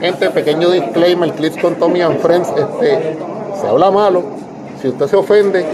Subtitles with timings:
[0.00, 3.16] Gente, pequeño disclaimer, clips con Tommy and Friends, este,
[3.60, 4.22] se habla malo,
[4.80, 5.64] si usted se ofende,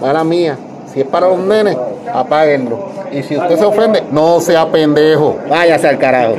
[0.00, 0.56] mala mía,
[0.92, 1.76] si es para los nenes,
[2.12, 2.98] apáguenlo.
[3.10, 5.36] Y si usted se ofende, no sea pendejo.
[5.48, 6.34] Váyase al carajo.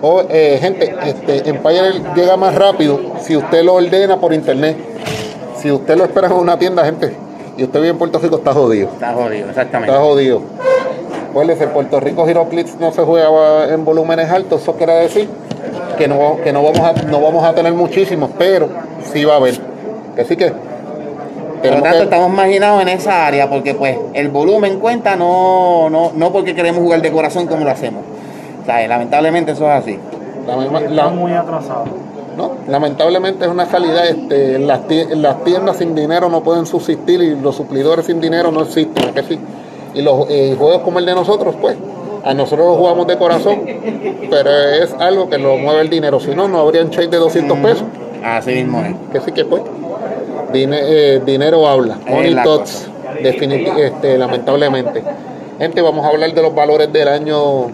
[0.02, 4.76] Oh, eh, gente, este, Empire llega más rápido si usted lo ordena por internet,
[5.62, 7.16] si usted lo espera en una tienda, gente,
[7.58, 8.88] y usted vive en Puerto Rico, está jodido.
[8.88, 9.92] Está jodido, exactamente.
[9.92, 10.40] Está jodido.
[11.30, 15.28] Acuérdese, en Puerto Rico Giroclips no se juega en volúmenes altos, eso quiere decir
[15.98, 18.68] que no, que no vamos a, no vamos a tener muchísimos, pero
[19.12, 19.54] sí va a haber.
[20.18, 24.78] Así que Por lo tanto, que- estamos marginados en esa área porque pues el volumen
[24.80, 28.02] cuenta no, no, no porque queremos jugar de corazón como lo hacemos.
[28.62, 29.98] O sea, lamentablemente eso es así.
[30.46, 31.88] la misma- la- Estamos muy atrasados.
[32.38, 36.64] No, lamentablemente es una calidad, este, las, tie- en las tiendas sin dinero no pueden
[36.64, 39.38] subsistir y los suplidores sin dinero no existen, ¿a que sí?
[39.94, 41.76] Y los eh, juegos como el de nosotros, pues,
[42.24, 43.60] a nosotros los jugamos de corazón,
[44.30, 47.58] pero es algo que lo mueve el dinero, si no, no habrían check de 200
[47.58, 47.84] pesos.
[48.24, 48.94] Así mismo es.
[49.12, 49.62] que sí que pues
[50.52, 52.88] Dine- eh, dinero habla money talks
[53.78, 55.02] este, lamentablemente
[55.58, 57.66] gente vamos a hablar de los valores del año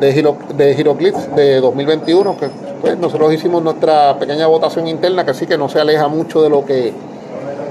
[0.00, 2.46] de Giro, de Giroclips de 2021 que
[2.86, 6.50] pues nosotros hicimos nuestra pequeña votación interna que sí que no se aleja mucho de
[6.50, 6.92] lo que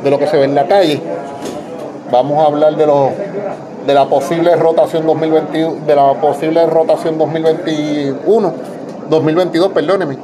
[0.03, 1.01] de lo que se ve en la calle
[2.11, 3.11] vamos a hablar de los
[3.85, 8.53] de la posible rotación 2021 de la posible rotación 2021
[9.09, 10.17] 2022 perdóneme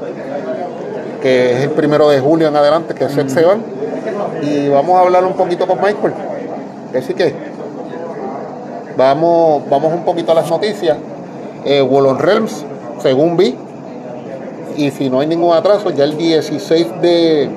[1.22, 3.64] que es el primero de julio en adelante, que se se van.
[4.42, 6.14] Y vamos a hablar un poquito con Michael.
[6.98, 7.34] Así que
[8.98, 10.98] vamos, vamos un poquito a las noticias.
[11.64, 12.66] Eh, Wallon Realms,
[13.02, 13.56] según vi,
[14.78, 17.50] y si no hay ningún atraso, ya el 16 de,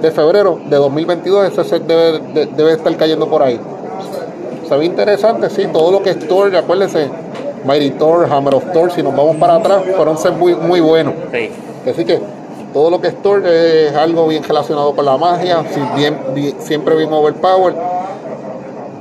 [0.00, 3.58] de febrero de 2022 ese set debe, de- debe estar cayendo por ahí.
[4.68, 7.08] Se ve interesante, sí, todo lo que es Thor, acuérdense,
[7.64, 11.14] Mighty Thor, Hammer of Thor, si nos vamos para atrás, fueron sets muy, muy buenos.
[11.32, 11.50] Sí.
[11.90, 12.20] Así que
[12.72, 16.54] todo lo que es Thor es algo bien relacionado con la magia, si bien, bien-
[16.60, 17.74] siempre bien overpower.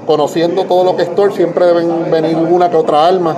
[0.06, 3.36] Conociendo todo lo que es Thor, siempre deben venir una que otra arma,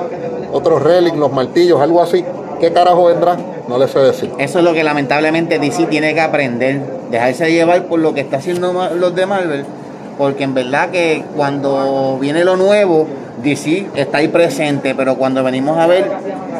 [0.53, 2.23] otros relics, los martillos, algo así.
[2.59, 3.37] ¿Qué carajo vendrá?
[3.67, 4.31] No le sé decir.
[4.39, 8.37] Eso es lo que lamentablemente DC tiene que aprender, dejarse llevar por lo que está
[8.37, 9.65] haciendo los de Marvel,
[10.17, 13.07] porque en verdad que cuando viene lo nuevo,
[13.41, 16.05] DC está ahí presente, pero cuando venimos a ver,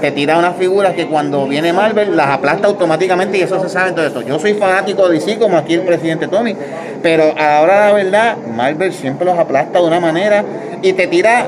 [0.01, 3.91] te tira unas figuras que cuando viene Marvel las aplasta automáticamente y eso se sabe
[3.91, 4.21] todo esto.
[4.21, 6.55] Yo soy fanático de DC, como aquí el presidente Tommy,
[7.01, 10.43] pero ahora la verdad, Marvel siempre los aplasta de una manera
[10.81, 11.47] y te tira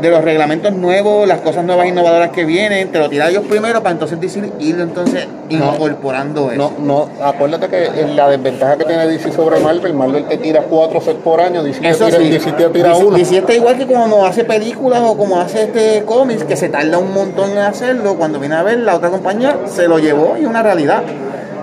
[0.00, 3.82] de los reglamentos nuevos, las cosas nuevas innovadoras que vienen, te lo tira ellos primero
[3.82, 6.72] para entonces decir, ir entonces incorporando eso.
[6.78, 11.00] No, no, acuérdate que la desventaja que tiene DC sobre Marvel, Marvel te tira cuatro
[11.00, 12.30] sets por año, DC te tira, sí.
[12.30, 13.16] DC te tira DC uno.
[13.16, 16.98] DC está igual que como hace películas o como hace este cómics, que se tarda
[16.98, 18.16] un montón en hacerlo.
[18.16, 21.02] Cuando viene a ver, la otra compañía se lo llevó y es una realidad.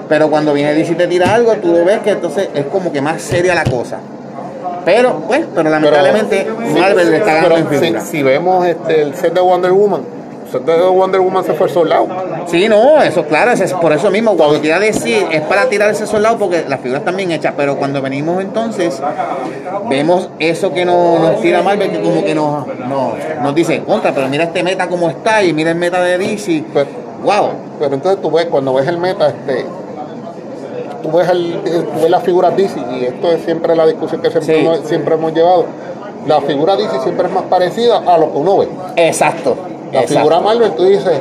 [0.08, 2.92] Pero cuando viene DC y te tira algo, tú lo ves que entonces es como
[2.92, 4.00] que más seria la cosa.
[4.86, 6.48] Pero, pues, pero lamentablemente
[6.80, 8.02] Marvel le está ganando en pero figura.
[8.02, 10.02] si, si vemos este, el set de Wonder Woman,
[10.46, 12.08] el set de Wonder Woman se fue soldado.
[12.46, 16.06] Sí, no, eso claro, es por eso mismo, cuando quiera decir, es para tirar ese
[16.06, 19.02] soldado porque las figuras están bien hechas, pero cuando venimos entonces,
[19.90, 24.14] vemos eso que nos, nos tira Marvel, que como que nos, nos, nos dice, contra,
[24.14, 26.86] pero mira este meta como está y mira el meta de DC, Pues,
[27.24, 27.50] wow,
[27.80, 29.66] Pero entonces tú ves, cuando ves el meta, este,
[31.06, 34.30] tú ves, el, tú ves las figuras DC, y esto es siempre la discusión que
[34.32, 34.62] siempre, Sí.
[34.66, 35.66] hemos, siempre hemos llevado.
[36.28, 38.68] La figura DC siempre es más parecida a lo que uno ve.
[38.96, 39.56] exacto,
[39.92, 40.20] La exacto.
[40.20, 41.20] figura Marvel, tú dices,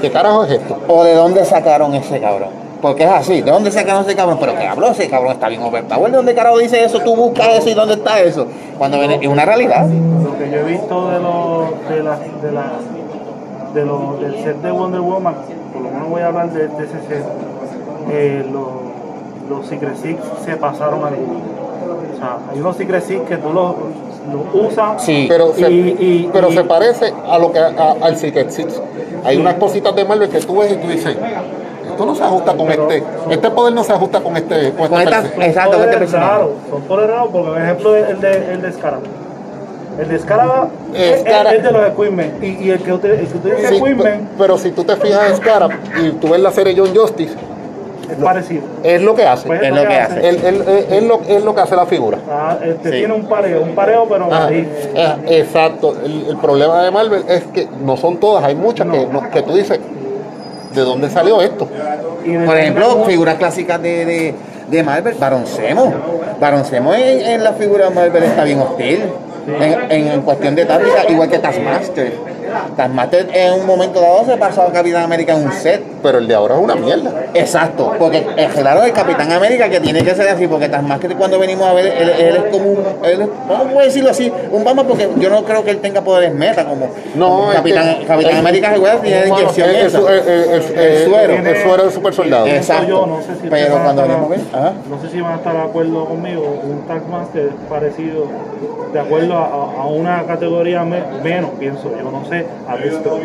[0.00, 0.76] ¿qué carajo es esto?
[0.88, 2.50] o de dónde sacaron ese cabrón.
[2.80, 3.40] Porque es así.
[3.40, 4.36] ¿De dónde sacaron ese cabrón?
[4.38, 6.10] Pero que habló ese cabrón está bien overpowered.
[6.10, 7.00] ¿De dónde carajo dice eso?
[7.00, 8.46] Tú buscas eso y dónde está eso.
[8.76, 9.86] Cuando viene, es una realidad.
[9.88, 12.72] Lo que yo he visto de los de la, de la,
[13.72, 15.34] de los del set de Wonder Woman,
[15.72, 17.24] por lo menos voy a hablar de, de ese set,
[18.10, 18.66] eh, los,
[19.48, 21.42] los Secret Six se pasaron algunos.
[22.14, 23.74] O sea, hay unos Secret Six que tú los,
[24.32, 25.26] los usas Sí.
[25.28, 28.80] Pero, se, Y- y- pero y- se parece a lo que a- al Secret Six.
[29.24, 31.16] Hay unas cositas de Marvel que tú ves y tú dices,
[31.90, 34.88] esto no se ajusta con Pero- este, este poder no se ajusta con este, con
[34.88, 35.48] Con este esta- personaje".
[35.50, 36.30] Exacto, Son este personaje.
[36.30, 39.00] raros, son poderes raros, porque por ejemplo el de, el de Scarab.
[40.00, 42.42] El de Scarab es, Scarab- es de los Equipment.
[42.42, 44.96] Y, y el que usted, el que utiliza Sí, Equipment pe- pero si tú te
[44.96, 45.70] fijas en Scarab
[46.02, 47.34] y tú ves la serie John Justice,
[48.10, 48.62] es parecido.
[48.82, 49.46] es lo que hace.
[49.46, 50.28] Pues Es lo que hace.
[50.28, 52.18] Él, él- él- él lo, es lo que hace la figura.
[52.30, 52.96] Ah, este Sí.
[52.98, 54.68] tiene un pareo, un pareo, pero Ah, ahí.
[54.94, 55.94] eh, exacto.
[56.04, 59.42] El, el problema de Marvel es que no son todas, hay muchas que, no- que
[59.42, 59.78] tú dices,
[60.74, 61.66] ¿de dónde salió esto?
[62.46, 64.34] Por ejemplo, figuras clásicas de, de,
[64.68, 65.92] de Marvel, Baron Zemo.
[66.40, 69.00] Baron Zemo en, en la figura de Marvel está bien hostil.
[69.60, 72.14] En, en cuestión de táctica, igual que Taskmaster.
[72.76, 75.82] Taskmaster en un momento dado se pasó a Capitán América en un set.
[76.02, 77.12] Pero el de ahora es una mierda.
[77.34, 81.38] Exacto, porque es claro el Capitán América que tiene que ser así, porque Taskmaster cuando
[81.38, 84.64] venimos a ver, él, él es como un, él es- vamos a decirlo así, un
[84.64, 87.98] Batman porque yo no creo que él tenga poderes meta como No, como es Capitán,
[88.00, 89.98] que- Capitán es- América es igual, tiene la inyección El, esa.
[89.98, 90.28] el-
[90.78, 91.34] el- suero.
[91.34, 92.46] el suero del super soldado.
[92.46, 92.86] Exacto.
[92.88, 94.72] yo no sé si Pero ustedes van a cuando estar- venimos a ver, ajá.
[94.90, 98.26] no sé si van a estar de acuerdo conmigo, un Taskmaster parecido,
[98.92, 103.18] de acuerdo a, a- a una categoría me- menos, pienso yo, no sé, a Destro.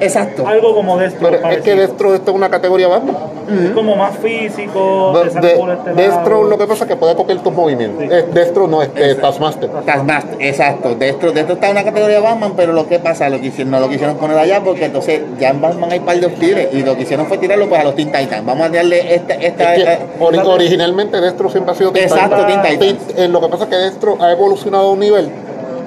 [0.00, 0.46] Exacto.
[0.46, 1.28] Algo como Destro.
[1.28, 1.74] Pero es que.
[1.74, 3.16] Destro esto es una categoría Batman.
[3.64, 6.44] Es como más físico, De- de- este Destro lado.
[6.44, 8.04] lo que pasa es que puede copiar tus movimientos.
[8.04, 8.26] Sí.
[8.32, 9.68] Destro no es eh, Taskmaster.
[9.86, 10.94] Taskmaster, exacto.
[10.94, 13.88] Dentro, dentro está una categoría Batman, pero lo que pasa, lo que hicieron, no lo
[13.88, 17.02] quisieron poner allá porque entonces ya en Batman hay par de hostiles y lo que
[17.02, 18.44] hicieron fue tirarlo pues a los Teen Titans.
[18.44, 22.36] Vamos a darle esta, esta, Es que ori- originalmente Destro siempre ha sido Teen Exacto,
[22.46, 22.62] Titans.
[22.62, 23.06] Teen Titans.
[23.16, 25.30] Teen- eh, lo que pasa es que Destro ha evolucionado a un nivel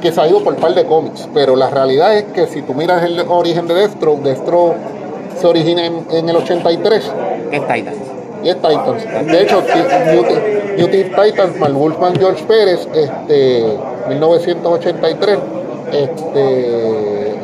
[0.01, 1.27] que se ha ido por par de cómics.
[1.33, 4.75] Pero la realidad es que si tú miras el origen de Destro, Destro
[5.39, 7.11] se origina en, en el 83
[7.51, 7.97] es Titans.
[8.43, 9.27] y es Titans.
[9.27, 9.63] De hecho,
[10.77, 13.65] New, Titans, Mal Wolfman George Pérez, este,
[14.09, 15.39] 1983,
[15.91, 17.35] este,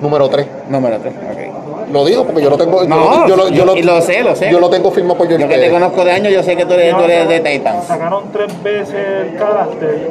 [0.00, 0.46] número 3.
[0.68, 1.90] Número 3, ok.
[1.92, 2.82] Lo digo porque yo lo tengo.
[2.82, 4.50] yo No, lo- yo, lo, yo, yo- lo, y lo sé, lo sé.
[4.50, 6.64] Yo lo tengo firmado por George Yo que te conozco de años, yo sé que
[6.64, 7.84] tú eres, tú eres de Titans.
[7.86, 10.10] Sacaron tres veces el carácter.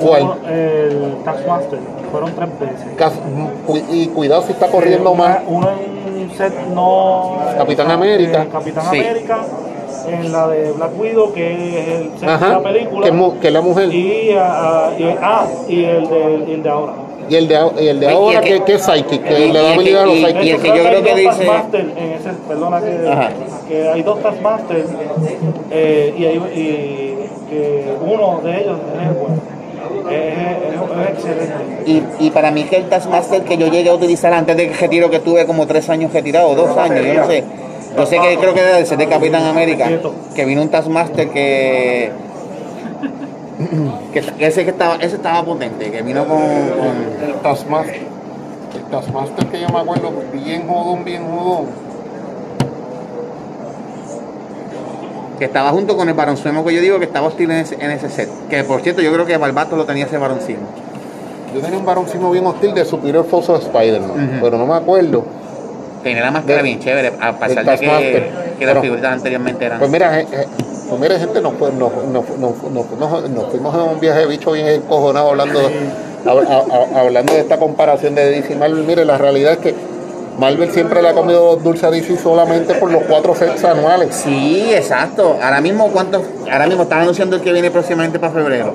[0.00, 0.22] ¿Cuál?
[0.22, 1.78] Uno, El Taskmaster.
[2.10, 2.86] Fueron tres veces.
[2.96, 3.20] Cas-
[3.92, 5.38] Y cuidado si está corriendo Una- más.
[5.48, 7.36] Uno en un set no.
[7.56, 8.42] Capitán América.
[8.44, 8.98] eh, Capitán Sí.
[9.00, 9.38] América.
[10.08, 13.02] En la de Black Widow, que es el set de la película.
[13.02, 13.92] que, es mu- que es la mujer.
[13.92, 16.92] Y, ah, y- ah, y el de, y el de ahora.
[17.28, 19.52] el de, y el de Y el ahora, que- que, que es Psychic, que y-
[19.52, 20.44] le da habilidad a que- los Psychic.
[20.44, 21.42] y el que yo creo que dice-
[21.98, 23.30] en ese, perdona que, Ajá.
[23.68, 24.84] que hay dos Taskmaster
[25.72, 27.16] eh, y, hay, y
[27.50, 29.36] que uno de ellos es el bueno.
[30.10, 31.82] Es, excelente.
[31.86, 35.10] Y, y para mí que el Taskmaster que yo llegué a utilizar antes del retiro
[35.10, 37.44] que tuve como tres años retirado, dos años, yo no sé.
[37.96, 39.88] Yo sé que creo que era del de Capitán América,
[40.34, 42.10] que vino un Taskmaster que,
[44.12, 48.02] que, que ese que estaba, ese estaba potente, que vino con, con- El Taskmaster.
[48.74, 51.85] El Taskmaster que yo me acuerdo, bien jodón, bien jodón.
[55.38, 57.90] Que estaba junto con el baronzuemo que yo digo que estaba hostil en ese, en
[57.90, 58.28] ese set.
[58.48, 60.60] Que por cierto yo creo que Barbato lo tenía ese baroncino.
[61.54, 65.24] Yo tenía un varoncino bien hostil de Superior of Spider-Man, pero no me acuerdo.
[66.02, 69.78] Tenía la máscara De- bien chévere, a pesar del de que, las figuras anteriormente eran.
[69.78, 70.46] Pues mira, eh, eh,
[70.88, 74.52] pues mira gente, nos, fue- nos, nos, nos, nos fuimos, en un viaje de bicho
[74.52, 78.84] bien encojonado hablando, a- a- a- hablando de esta comparación de DC Marvel.
[78.84, 79.74] Mire, la realidad es que
[80.38, 84.14] Marvel siempre le ha comido dulce a DC solamente por los cuatro sets anuales.
[84.14, 85.36] Sí, exacto.
[85.42, 86.22] Ahora mismo, ¿cuántos?
[86.50, 88.72] Ahora mismo están anunciando el que viene próximamente para febrero.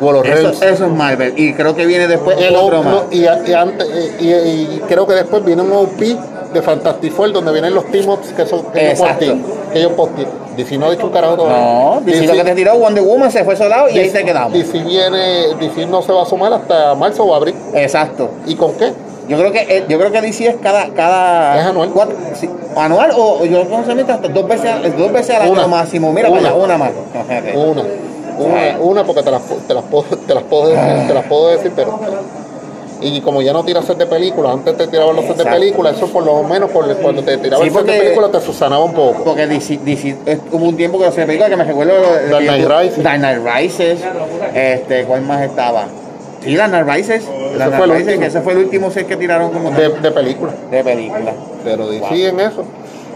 [0.00, 1.32] O los Eso, es Marvel.
[1.36, 2.94] Y creo que viene después El otro op- más.
[2.94, 4.28] no, y, y antes, eh, y,
[4.76, 5.98] y creo que después viene un OP
[6.52, 9.26] de Fantastic Four donde vienen los team-ups que, son, que ellos Exacto.
[9.26, 9.42] postean.
[9.72, 9.92] Que ellos.
[10.56, 11.62] DC no ha dicho un carajo todavía.
[11.64, 14.24] No, DC lo que te tiró Wonder Woman se fue solado y ahí DC te
[14.26, 14.52] quedamos.
[14.52, 17.54] DC viene, DC no se va a sumar hasta marzo o abril.
[17.72, 18.28] Exacto.
[18.44, 18.92] ¿Y con qué?
[19.28, 21.90] Yo creo que eh, yo creo que DC es cada cada Es anual.
[21.90, 25.68] cuatro- sí, anual o, o yo no sé hasta dos veces dos veces al año
[25.68, 26.12] máximo.
[26.12, 26.52] Mira Una.
[26.54, 26.90] una más.
[27.54, 27.82] Una.
[28.38, 31.48] Una, una porque te las, te las puedo, te las puedo decir, te las puedo
[31.48, 31.98] decir, pero.
[33.04, 35.58] Y como ya no tiras set de películas, antes te tiraban los set de Exacto.
[35.58, 38.40] películas, eso por lo menos por, cuando te tiraban Sí, el set de películas te
[38.40, 39.24] susanaba un poco.
[39.24, 42.28] Porque DC, DC, eh, hubo un tiempo que no se película que me recuerdo de-
[42.28, 43.02] Dark Knight Rises.
[43.02, 44.00] Dark Knight Rises,
[44.54, 45.86] este, ¿cuál más estaba?
[47.72, 48.20] Fue el Knight Rises, último.
[48.20, 50.54] que ese fue el último set que tiraron como De, de películas.
[50.70, 51.32] de película.
[51.64, 52.64] Pero DC en eso.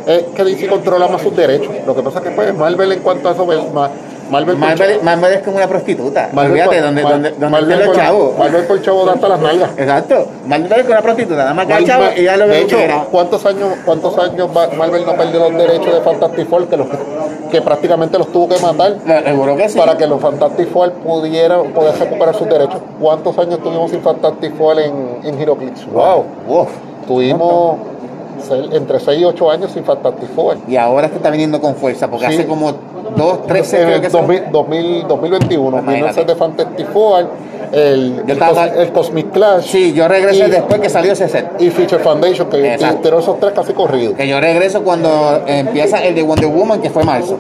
[0.07, 1.73] es que DC controla más sus derechos.
[1.87, 3.91] Lo que pasa es que pues Marvel en cuanto a eso, pues, ma-
[4.31, 4.57] Marvel,
[5.03, 6.31] Marvel, es como una prostituta.
[6.33, 8.39] Marvel Olvídate, donde, donde, donde los chavos.
[8.39, 9.71] Marvel por chavo da hasta las nalgas.
[9.79, 10.27] Exacto.
[10.47, 12.77] Marvel es como una prostituta, nada más que el chavo y ya lo de hecho.
[13.11, 16.87] ¿cuántos años, ¿cuántos años Ma- Marvel no perdió los derechos de Fantastic Four que, los,
[17.51, 19.79] que prácticamente los tuvo que matar Seguro que sí.
[19.79, 22.81] para que los Fantastic Four pudieran poder recuperar sus derechos?
[23.01, 25.87] ¿Cuántos años tuvimos sin Fantastic Four en, en HeroClix?
[25.93, 26.69] Wow, Uf.
[27.07, 27.77] tuvimos
[28.73, 30.57] entre 6 y 8 años sin Fantastic Four.
[30.69, 32.35] Y ahora es que está viniendo con fuerza, porque Sí.
[32.35, 32.73] hace como
[33.17, 34.21] dos, tres En creo el que son.
[34.27, 37.27] 2000, 2000, 2021 vino el de Fantastic Four,
[37.73, 41.13] el, Yo el, estaba- Cos- el Cosmic Clash Sí, yo regresé Y- después que salió
[41.13, 41.53] ese set.
[41.59, 43.01] y Feature Foundation, que Exacto.
[43.03, 44.15] pero esos tres casi corridos.
[44.15, 47.39] Que yo regreso cuando empieza el de Wonder Woman, que fue marzo.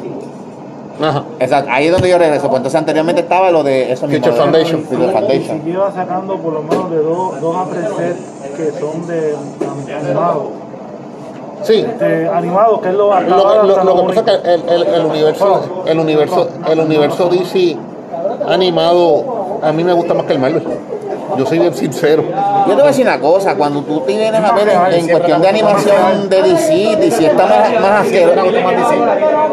[1.00, 1.24] Ajá.
[1.38, 2.48] Exacto, ahí es donde yo regreso.
[2.48, 4.24] Pues entonces anteriormente estaba lo de eso mismo.
[4.24, 4.82] Future Foundation.
[4.84, 5.60] Future Y Foundation.
[5.62, 9.34] si lleva sacando por lo menos de dos, dos a tres sets que son de
[9.94, 10.44] animados.
[11.66, 15.04] Sí, Este, animados, que es lo Lo, lo- que pasa es que el, el- el
[15.06, 17.76] universo, el universo, el universo DC
[18.48, 20.62] animado a mí me gusta más que el Marvel.
[21.36, 22.22] Yo soy bien sincero.
[22.22, 25.08] Yo te voy a decir una cosa, cuando tú te vienes a ver en, en
[25.08, 28.42] cuestión de animación de DC, DC está más, más asqueroso.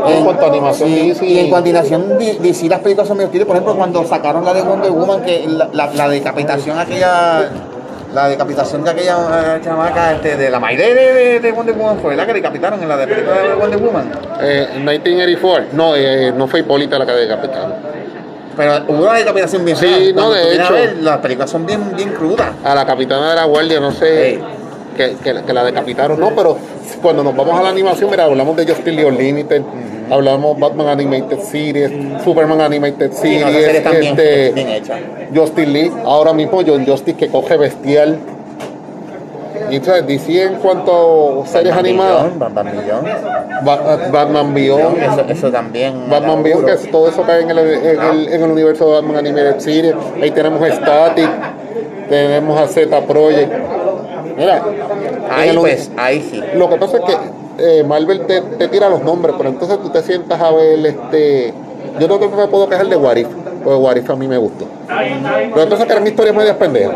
[0.07, 1.25] En cuanto a animación sí, DC.
[1.25, 3.47] y en cuanto a animación DC las películas son medio.
[3.47, 7.49] Por ejemplo, cuando sacaron la de Wonder Woman, que la, la, la decapitación aquella...
[8.13, 11.99] La decapitación de aquella eh, chamaca este, de la madre de, de, de Wonder Woman
[11.99, 14.11] fue la que decapitaron en la de película de Wonder Woman.
[14.41, 17.73] Eh, 1984, no, eh, no fue Hipólita la que decapitaron.
[18.55, 20.73] Pero hubo una decapitación bien Sí, no, Cuando de hecho.
[20.73, 22.49] ver, las películas son bien, bien crudas.
[22.63, 24.43] A la capitana de la guardia, no sé, Sí.
[24.95, 26.55] que, que, que la decapitaron, no, pero
[27.01, 29.61] cuando nos vamos a la animación, mira, hablamos de Justice League Unlimited,
[30.09, 31.91] hablamos Batman Animated Series,
[32.23, 34.99] Superman Animated Sí, no, Series, serie está bien, este, bien hecha.
[35.33, 38.17] Justice League, ahora mismo John Justice que coge bestial.
[39.69, 43.05] Y entonces DC en cuanto a series animadas, Batman Millón.
[43.63, 46.09] Ba- Batman Beyond, Eso, eso también.
[46.09, 48.95] Batman Beyond, que es- todo eso cae en el, en, el, en el universo de
[48.95, 49.95] Batman Animated Series.
[50.21, 51.29] Ahí tenemos Static,
[52.09, 53.51] tenemos a Z Project.
[54.37, 54.63] Mira,
[55.31, 56.41] Ahí el- pues, ahí sí.
[56.55, 57.17] lo que pasa es que
[57.59, 61.53] eh, Marvel te, te tira los nombres, pero entonces tú te sientas a ver este.
[61.99, 63.27] Yo no creo que me puedo quejar de Warif,
[63.63, 64.65] porque Warif a mí me gustó.
[65.55, 66.95] Lo que pasa es que eran historias medias pendejas.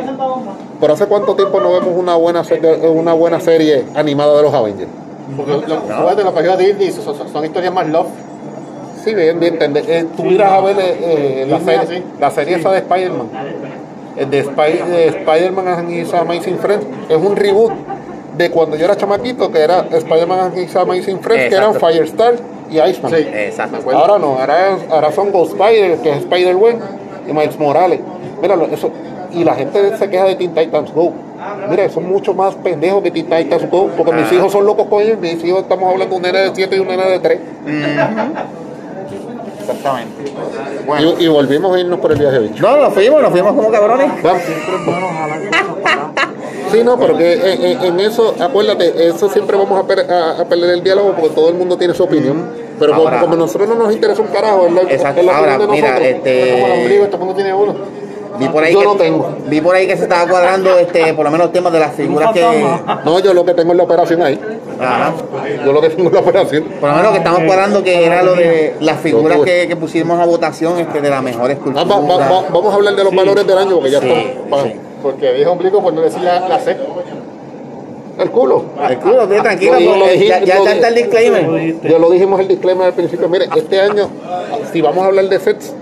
[0.80, 4.54] Pero hace cuánto tiempo no vemos una buena serie, una buena serie animada de los
[4.54, 4.90] Avengers.
[5.36, 8.08] Porque lo, lo, de lo que yo Disney son, son- son historias más love.
[9.04, 9.54] Sí, bien, bien.
[9.54, 9.84] entender.
[9.88, 10.98] Eh, tú miras a ver eh,
[11.44, 13.28] eh, la, serie, la serie esa de Spider-Man.
[14.18, 16.86] Eh, De, Spy- de Spider-Man and His Amazing Friends.
[17.10, 17.72] Es un reboot
[18.38, 21.74] de cuando yo era chamaquito, que era Spider-Man and His Amazing Friends, que eran.
[21.80, 22.34] Firestar
[22.70, 23.12] y Iceman.
[23.12, 23.28] Sí.
[23.34, 23.78] Exacto.
[23.96, 26.80] Ahora no, ahora, ahora son Ghost Spider, que es Spider-Man,
[27.28, 28.00] y Miles Morales.
[28.42, 28.92] Mira, lo- eso,
[29.32, 31.14] y la gente se queja de Teen Titans Go.
[31.70, 35.02] Mira, son mucho más pendejos que Teen Titans Go, porque mis hijos son locos con
[35.02, 35.18] ellos.
[35.20, 37.40] Mis hijos estamos hablando de un nene de 7 y un nene de 3.
[39.68, 40.32] Exactamente.
[40.86, 41.14] Bueno.
[41.20, 42.62] Y, y volvimos a irnos por el viaje bicho.
[42.68, 44.10] No, nos fuimos, nos fuimos como cabrones.
[46.72, 50.46] Sí, no, porque en, en- en eso, acuérdate, eso siempre vamos a, per- a- a
[50.46, 52.46] perder el diálogo porque todo el mundo tiene su opinión.
[52.78, 55.22] Pero como- Ahora- como, a nosotros no nos interesa un carajo, es la, Exacto.
[55.22, 56.10] es la Ahora, opinión de mira, nosotros.
[56.18, 57.76] este- Como el ombligo, todo el mundo tiene uno.
[58.40, 59.36] Vi por ahí Yo que, no tengo.
[59.48, 61.94] Vi por ahí que se estaba cuadrando, este, por lo menos el tema de las
[61.94, 62.42] figuras que.
[63.06, 64.40] No, yo lo que tengo es la operación ahí.
[64.80, 65.14] Ajá.
[65.66, 66.64] Yo lo que tengo es la operación.
[66.80, 69.76] Por lo menos que estamos cuadrando que era lo de las figuras Yo que, que
[69.76, 71.84] pusimos a votación este, de la mejor Ah, escultura.
[71.84, 74.50] va- va- va- vamos a hablar de los valores del año porque ya Sí, estamos.
[74.50, 74.76] pa- sí.
[75.02, 76.76] Porque dije ombligo por no decir la, la C.
[78.20, 78.64] El culo.
[78.90, 81.76] El culo, bien tranquilo, Lo- ya, ya lo está el disclaimer.
[81.84, 83.30] Ya lo dijimos el disclaimer al principio.
[83.30, 84.10] Mire, este año,
[84.74, 85.74] si vamos a hablar de sets,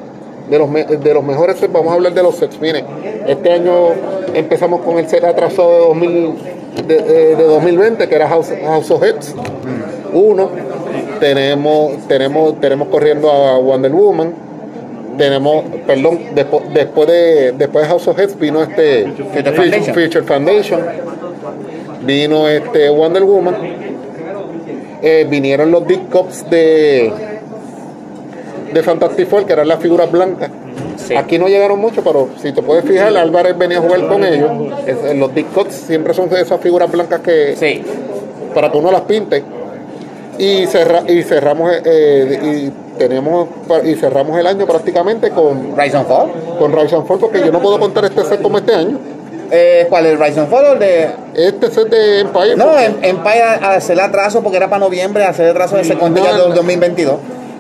[0.49, 2.59] de los, de los mejores sets, vamos a hablar de los sets.
[2.61, 2.85] Miren,
[3.27, 3.89] este año
[4.33, 6.33] empezamos con el set atrasado de, 2000,
[6.87, 9.35] de, de- de 2020, que era House, House of Heads.
[10.13, 10.49] Uno.
[11.19, 14.33] Tenemos, tenemos, tenemos corriendo a Wonder Woman.
[15.17, 19.93] Tenemos, perdón, después, después de después de House of Heads vino este Future Future- Foundation.
[19.95, 20.81] Future Foundation.
[22.05, 23.55] Vino este Wonder Woman.
[25.01, 27.13] Eh, vinieron los Dick Cops de
[28.75, 30.51] de Fantastic Four, que eran las figuras blancas.
[30.97, 31.15] Sí.
[31.15, 34.51] Aquí no llegaron mucho, pero si te puedes fijar, Álvarez venía a jugar con ellos.
[34.85, 37.83] Es- los Cops siempre son de esas figuras blancas que Sí.
[38.53, 39.43] para que uno las pinte.
[40.37, 43.47] Y, cerra- y cerramos eh, y tenemos
[43.85, 46.29] y cerramos el año prácticamente con Rise and Fall.
[46.59, 48.97] con Rise and Fall porque yo no puedo contar este set como este año.
[49.51, 51.09] Eh, ¿Cuál es el Rise and Fall o el de.?
[51.35, 52.55] Este set de Empire.
[52.57, 55.83] No, en- Empire a hacer el atraso porque era para noviembre, hacer el atraso de
[55.83, 56.55] ese No, del no.
[56.55, 57.15] 2022.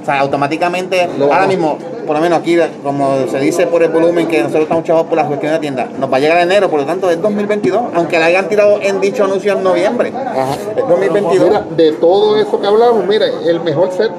[0.05, 4.27] O sea, automáticamente, ahora mismo, por lo menos aquí, como se dice por el volumen
[4.27, 6.69] que nosotros estamos chavos por la cuestión de la tienda, nos va a llegar enero,
[6.69, 10.13] por lo tanto es 2022, aunque la hayan tirado en dicho anuncio en noviembre.
[10.15, 10.53] Ajá.
[10.77, 11.47] Es 2022.
[11.49, 14.11] Mira, de todo eso que hablamos, mire, el mejor set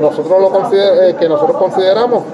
[0.00, 2.24] nosotros lo consider- eh, que nosotros consideramos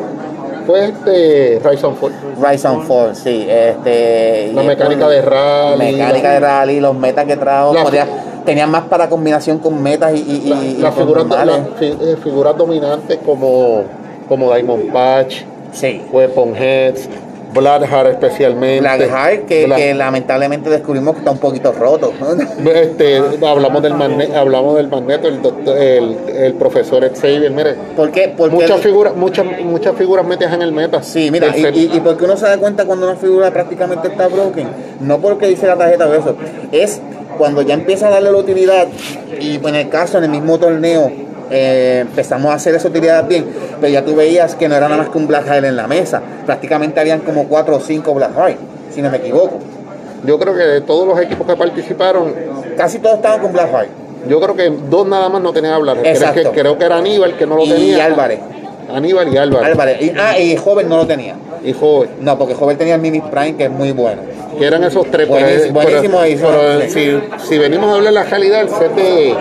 [0.67, 2.13] fue este Rise and Fall.
[2.43, 3.47] Rise and Fall, sí.
[3.47, 5.93] Este, La mecánica por- de rally.
[5.93, 7.75] Mecánica de rally, los metas que trajo.
[7.75, 8.07] La- podía-
[8.45, 11.57] tenían más para combinación con metas y, y, La- y- y las con figuras, normales.
[11.71, 13.85] las fi- eh, figuras dominantes como,
[14.29, 16.03] como Diamond Patch, Sí.
[16.13, 17.09] Weapon Heads,
[17.53, 18.81] Blackheart especialmente.
[18.81, 22.13] Blackheart, que, Black- que lamentablemente descubrimos que está un poquito roto.
[22.75, 28.11] Este, hablamos del magneto, hablamos del magneto, el, doctor- el, el profesor Xavier, mire, ¿Por
[28.11, 28.33] qué?
[28.37, 31.03] Porque muchas figuras, muchas, muchas figuras metidas en el meta.
[31.03, 34.27] Sí, mira, y, y, y porque uno se da cuenta cuando una figura prácticamente está
[34.29, 34.67] broken,
[35.01, 36.35] no porque dice la tarjeta o eso,
[36.73, 37.01] es
[37.37, 38.87] cuando ya empieza a darle la utilidad
[39.41, 41.11] y pues, en el caso, en el mismo torneo,
[41.51, 43.47] eh, empezamos a hacer esa utilidad bien,
[43.81, 45.87] pero ya tú veías que no era nada más que un Black Hile en la
[45.87, 48.59] mesa, prácticamente habían como cuatro o cinco Black Hile,
[48.91, 49.59] si no me equivoco.
[50.25, 52.33] Yo creo que de todos los equipos que participaron,
[52.77, 54.29] Casi todos estaban con Black Hile.
[54.29, 55.97] yo creo que dos nada más no tenían que hablar.
[55.99, 58.05] Creo que, creo que era Aníbal que no lo Y tenía.
[58.05, 58.41] Álvarez.
[58.93, 59.67] Aníbal y Álvarez.
[59.71, 60.03] Álvarez.
[60.03, 61.37] Y, ah, y Joven no lo tenía.
[61.65, 62.11] Y Joven.
[62.21, 64.23] No, porque Joven tenía el Mini Prime, que es muy bueno.
[64.59, 65.29] Que eran esos tres.
[65.31, 68.95] pero- Buenísimo, pero- buenísimo pero si, si venimos a hablar de la calidad, el set
[68.95, 69.35] de,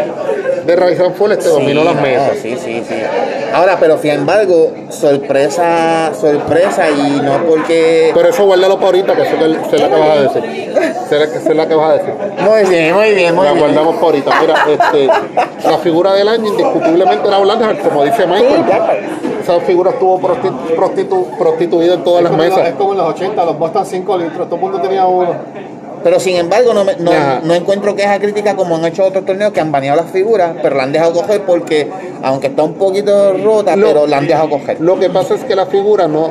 [0.66, 2.32] de and Fall este dominó Sí, las no, mesas.
[2.42, 2.96] Sí, sí, sí.
[3.54, 8.12] Ahora, pero sin embargo, sorpresa, sorpresa y no porque...
[8.14, 10.74] Pero eso guárdalo para ahorita, que eso que se la que vas a decir.
[11.10, 12.14] Se la, se la que vas a decir.
[12.40, 13.64] Muy bien, muy bien, muy la bien.
[13.66, 14.32] guardamos para ahorita.
[14.42, 15.08] Mira, este,
[15.70, 18.64] la figura del año indiscutiblemente era Blanchard, como dice Michael.
[19.44, 22.68] Esa figura estuvo prosti- prostitu- prostituida en todas las los- mesas.
[22.68, 25.36] Es como en los 80, los Boston 5 litros, todo el mundo tenía uno.
[26.04, 27.12] Pero sin embargo, no, me- no,
[27.44, 30.76] no encuentro queja crítica como han hecho otros torneos que han baneado las figuras, pero
[30.76, 31.90] la han dejado coger porque,
[32.22, 34.82] aunque está un poquito rota, Lo- pero la han dejado coger.
[34.82, 36.30] Lo que pasa es que la figura no,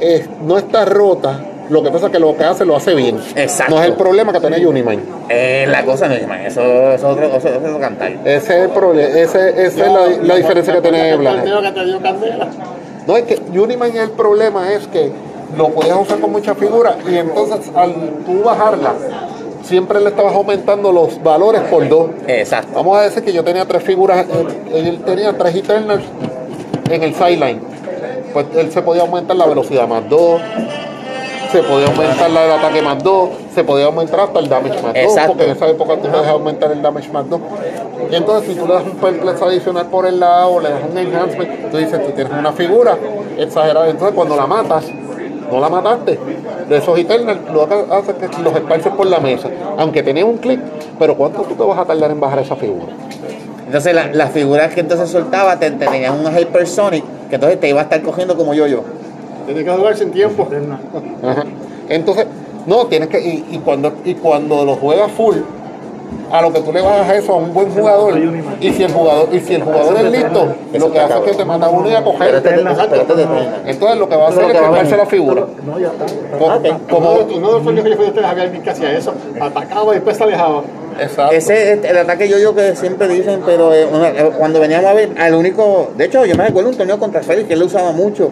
[0.00, 1.40] es- no está rota.
[1.70, 3.18] Lo que pasa es que lo que hace lo hace bien.
[3.36, 3.74] Exacto.
[3.74, 5.02] No es el problema que tiene Unimine.
[5.30, 8.12] Eh, la cosa no es más, eso eso es otro, eso, eso es otro cantar.
[8.24, 11.44] Ese es el problema, ese, esa es la, la diferencia que tiene El Blanchard.
[11.50, 12.48] torneo que te dio candela.
[13.06, 15.10] No, es que Unimine el problema es que
[15.56, 17.94] lo podías usar con muchas figuras y entonces al
[18.26, 18.94] tú bajarla,
[19.62, 22.10] siempre le estabas aumentando los valores por dos.
[22.26, 22.72] Exacto.
[22.74, 24.26] Vamos a decir que yo tenía tres figuras,
[24.72, 26.04] él, él tenía tres Eternals
[26.90, 27.60] en el sideline.
[28.32, 30.40] Pues él se podía aumentar la velocidad más dos,
[31.52, 34.92] se podía aumentar la del ataque más dos, se podía aumentar hasta el damage más
[34.92, 35.28] dos, Exacto.
[35.28, 37.40] porque en esa época tú puedes aumentar el damage más dos.
[38.10, 40.80] Y entonces si tú le das un perplex adicional por el lado, o le das
[40.90, 42.98] un enhancement, tú dices, tú tienes una figura
[43.38, 43.88] exagerada.
[43.88, 44.84] Entonces cuando la matas,
[45.54, 46.18] no la mataste.
[46.68, 49.48] De esos Eternals, lo que hace es que los esparces por la mesa.
[49.78, 50.60] Aunque tenía un clic,
[50.98, 52.86] pero ¿cuánto tú te vas a tardar en bajar esa figura?
[53.66, 57.68] Entonces la- las figuras que entonces soltaba te, te tenían un Hypersonic que entonces te
[57.68, 58.82] iba a estar cogiendo como yo yo.
[59.46, 60.46] Tienes que jugar sin tiempo.
[61.22, 61.44] Ajá.
[61.88, 62.26] Entonces,
[62.66, 65.36] no, tienes que, y, y cuando, y cuando lo juegas full,
[66.32, 68.18] a lo que tú le bajas eso a un buen jugador,
[68.60, 71.32] y si el jugador, y si el jugador es listo, lo que hace es que
[71.34, 72.34] te manda uno y a coger.
[72.36, 72.60] Este, este.
[73.66, 74.96] Entonces lo que va a hacer es venir.
[74.96, 75.44] la figura.
[75.64, 76.06] No, ya está.
[76.90, 79.14] Como, Uno de los que yo fui de ustedes, había alguien que hacía eso.
[79.40, 80.62] Atacaba y después se alejaba.
[81.00, 81.34] exacto.
[81.34, 84.94] Ese es el ataque yo-yo que siempre dicen, pero eh, una- eh, cuando veníamos a
[84.94, 87.66] ver, al único, de hecho yo me recuerdo un torneo contra Félix que él lo
[87.66, 88.30] usaba mucho.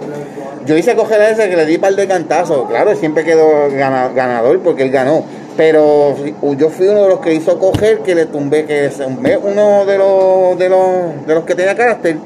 [0.64, 4.11] Yo hice coger a ese que le di par de cantazos, claro, siempre quedó gana-
[4.14, 5.24] ganador porque él ganó.
[5.57, 6.17] Pero
[6.57, 9.99] yo fui uno de los que hizo coger que le tumbé, que tumbé uno de
[9.99, 12.17] los, de los, de los que tenía carácter.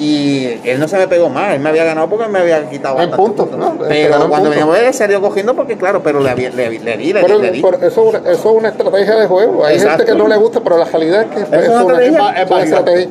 [0.00, 3.00] Y él no se me pegó más, él me había ganado porque me había quitado
[3.00, 3.72] En puntos, ¿no?
[3.72, 6.78] Te Pero cuando a ver, él salió cogiendo porque, claro, pero le, había- le, le,
[6.78, 7.62] le di, le, Pero, di, le di.
[7.62, 9.64] pero eso, es una- eso es una estrategia de juego.
[9.64, 9.98] Hay Exacto.
[9.98, 12.06] gente que no le gusta, pero la realidad es que Es una estrategia.
[12.06, 12.64] es una Es válida.
[12.76, 13.08] estrategia.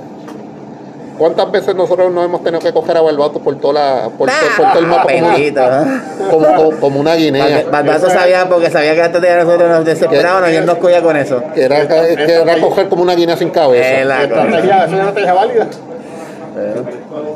[1.17, 4.37] ¿Cuántas veces nosotros nos hemos tenido que coger a Barbato por, toda la, por, todo-
[4.57, 5.85] por todo el mapa Bendito, ¿eh?
[6.29, 7.63] como, como- como una guinea?
[7.71, 11.15] Barbato sabía porque sabía que antes de nosotros nos desesperábamos y él nos cogía con
[11.17, 11.41] eso.
[11.55, 14.05] Que era, que era coger como una guinea sin Es cabeza.
[14.05, 14.43] la cosa.
[14.43, 15.67] Estrategia, es una estrategia válida.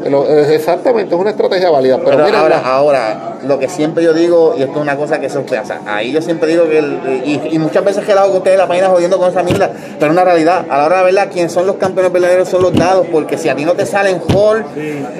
[0.10, 1.98] Lo- es exactamente, es una estrategia válida.
[1.98, 4.96] Pero, Pero mira, ahora, la- ahora, lo que siempre yo digo, y esto es una
[4.98, 8.04] cosa que eso, o sea, ahí yo siempre digo que, el- y, y muchas veces
[8.06, 10.66] que hago con ustedes en la página jodiendo con esa mierda, pero es una realidad,
[10.70, 13.50] a la hora de verdad, quienes son los campeones verdaderos son los dados, porque si
[13.50, 14.66] a ti no te salen Hall,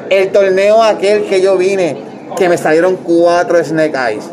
[0.10, 1.98] el torneo aquel que yo vine,
[2.38, 4.24] que me salieron cuatro Snake Eyes,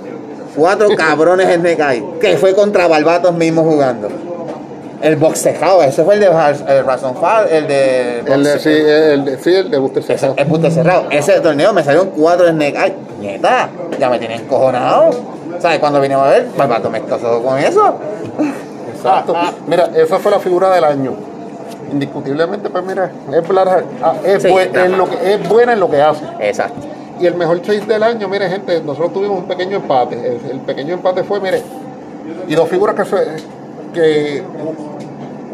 [0.57, 4.09] cuatro cabrones Snake Eyes, que fue contra Barbatos mismo jugando.
[5.01, 9.25] El boxejado, ese fue el de el Razon Fall, el de el de, sí, el
[9.25, 11.05] de, sí, el de Buster ese, el punto cerrado.
[11.11, 12.95] Ese torneo me salieron cuatro Snake Eye.
[13.21, 15.11] Nieta, ya me tienen encojonado.
[15.61, 15.79] ¿Sabes?
[15.79, 17.95] Cuando vinimos a ver, Barbato me casó con eso.
[18.95, 19.35] Exacto.
[19.67, 21.13] Mira, esa fue la figura del año.
[21.93, 25.73] indiscutiblemente, pues mira, es, Black- ah, es, Sí, buen- Black en lo que, es buena
[25.73, 26.23] en lo que hace.
[26.41, 26.87] Exacto.
[27.19, 30.15] Y el mejor chase del año, mire gente, nosotros tuvimos un pequeño empate.
[30.15, 31.63] El, el pequeño empate fue, mire,
[32.47, 33.27] y dos figuras que, se-
[33.93, 34.43] que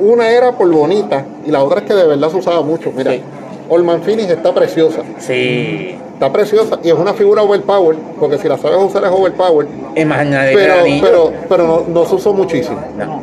[0.01, 2.91] una era por bonita y la otra es que de verdad se usaba mucho.
[2.95, 3.23] Mira, Sí.
[3.69, 5.01] Olman Finish está preciosa.
[5.19, 5.97] Sí.
[6.15, 10.07] Está preciosa y es una figura overpower, porque si la sabes usar es overpower, Es
[10.07, 10.19] más
[10.53, 12.79] pero, pero, pero no, no se usó muchísimo.
[12.99, 13.23] No.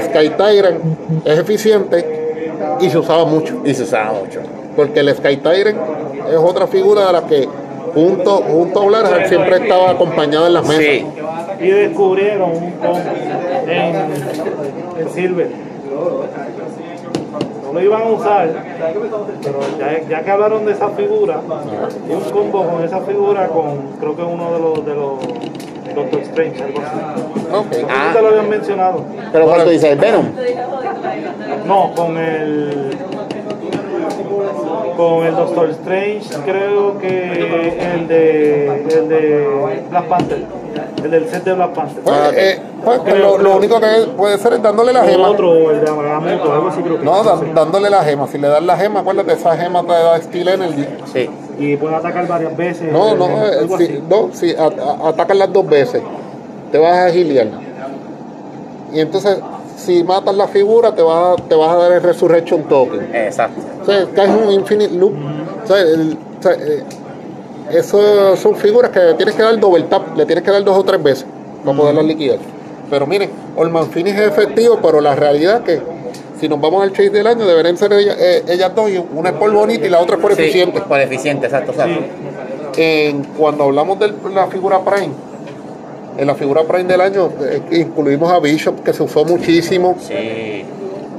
[0.00, 0.78] Sky Tyrant
[1.24, 4.40] es eficiente y se usaba mucho, Y se usaba mucho.
[4.76, 5.78] porque el Sky Tyrant
[6.30, 7.48] es otra figura de la que
[7.92, 10.84] junto, junto a Blackheart siempre estaba acompañado en las mesas.
[10.84, 11.06] Sí.
[11.60, 13.10] Y descubrieron un combo
[13.66, 13.94] en,
[15.00, 15.50] en Silver.
[17.64, 18.50] No lo iban a usar,
[19.42, 21.40] pero ya, ya que hablaron de esa figura,
[22.08, 25.18] un combo con esa figura con creo que uno de los de los
[25.94, 27.84] Doctor Strange, algo así.
[27.88, 28.06] Ah.
[28.08, 29.04] ¿No te lo habían mencionado?
[29.32, 30.26] Pero cuando dice el Venom.
[31.66, 32.90] No, con el
[34.96, 37.32] con el Doctor Strange, creo que
[37.94, 39.48] el de el de
[39.90, 40.44] Black Panther,
[41.02, 42.02] el del set de Black Panther.
[42.02, 45.28] Pues, Ah, eh, pues, lo, lo único que puede ser es dándole la gema.
[45.30, 48.26] otro, el de Agamotto, algo así creo que No, da- dándole la gema.
[48.28, 50.86] Si le das la gema, acuérdate, esa gema te da Steel Energy.
[51.12, 51.30] Sí.
[51.58, 52.92] Y puede atacar varias veces.
[52.92, 56.02] No, no, eh, eh, si, no, si a- a- atacas las dos veces,
[56.72, 57.46] te vas a agiliar.
[58.92, 59.38] Y entonces,
[59.76, 63.14] si matas la figura, te vas a, te vas a dar el Resurrection Token.
[63.14, 63.60] Exacto.
[63.82, 65.12] O sea, caes en un Infinite Loop.
[65.64, 66.82] O sea, el- o sea, eh,
[67.72, 70.84] eso son figuras que tienes que dar double tap, le tienes que dar dos o
[70.84, 71.26] tres veces
[71.64, 72.38] para poderlas liquidar.
[72.90, 75.82] Pero miren, Olman Finish es efectivo, pero la realidad es que
[76.38, 79.30] si nos vamos al chase del año, deberían ser ellas, eh, ellas dos, y una
[79.30, 80.80] es por bonita y la otra es por Sí, eficiente.
[80.82, 81.72] Por eficiente, exacto.
[81.72, 82.00] exacto.
[82.76, 85.12] En- cuando hablamos de la figura Prime,
[86.16, 89.96] en la figura Prime del año, eh, incluimos a Bishop, que se usó muchísimo.
[90.00, 90.64] Sí.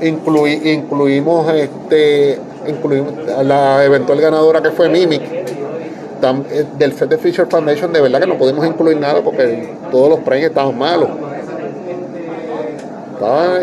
[0.01, 7.17] Inclui- incluimos este incluimos a la eventual ganadora que fue Mimic eh, del set de
[7.17, 11.07] Fisher Foundation de verdad que no pudimos incluir nada porque todos los premios estaban malos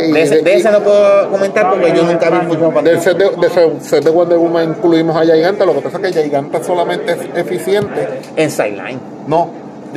[0.00, 3.00] y De ese, de- de ese no puedo comentar porque yo nunca vi mucho del
[3.00, 6.22] set de, de set de Wonder Woman incluimos a Giganta lo que pasa es que
[6.22, 8.98] Giganta solamente es eficiente en Sideline.
[9.26, 9.48] no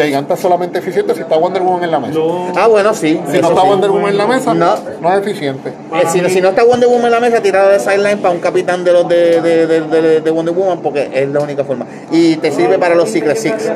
[0.03, 2.19] Giganta es solamente eficiente si está Wonder Woman en la mesa
[2.55, 3.19] Ah, bueno, sí.
[3.31, 3.67] si no está sí.
[3.67, 4.75] Wonder Woman en la mesa No.
[5.01, 7.69] no es eficiente Eh, si, no- si no está Wonder Woman en la mesa, tirado
[7.69, 11.09] de sideline para un capitán de los de, de, de, de- de Wonder Woman, porque
[11.13, 11.85] es la única forma.
[12.11, 13.71] Y te sirve para los Secret Six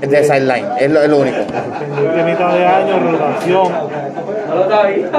[0.00, 1.36] de sideline, es lo, es lo único.
[1.38, 3.68] pendiente mitad de año, rotación.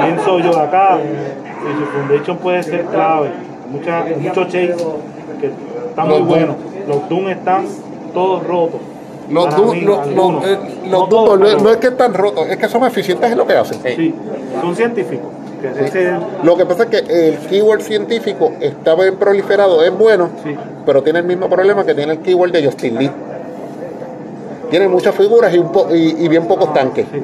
[0.02, 0.98] Pienso yo acá.
[1.94, 3.30] Foundation puede ser clave.
[3.70, 4.74] Mucha, muchos chase
[5.40, 5.50] que
[5.88, 6.56] están muy buenos.
[6.88, 7.64] Los Doom están
[8.12, 8.80] todos rotos.
[9.30, 12.46] Los du- mí, los- los- eh, No los es- pero no es que están rotos,
[12.48, 13.78] es que son eficientes en lo que hacen.
[13.96, 14.14] Sí.
[14.60, 15.28] Son científicos.
[15.62, 20.56] Que Lo que pasa es que el keyword científico está bien proliferado, es bueno, sí.
[20.84, 23.10] pero tiene el mismo problema que tiene el keyword de Justin Lee.
[24.70, 27.06] Tiene muchas figuras y, un po- y, y bien pocos tanques.
[27.12, 27.22] Sí.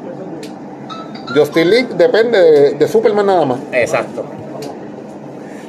[1.34, 3.58] Justin Lee depende de, de Superman nada más.
[3.72, 4.24] Exacto.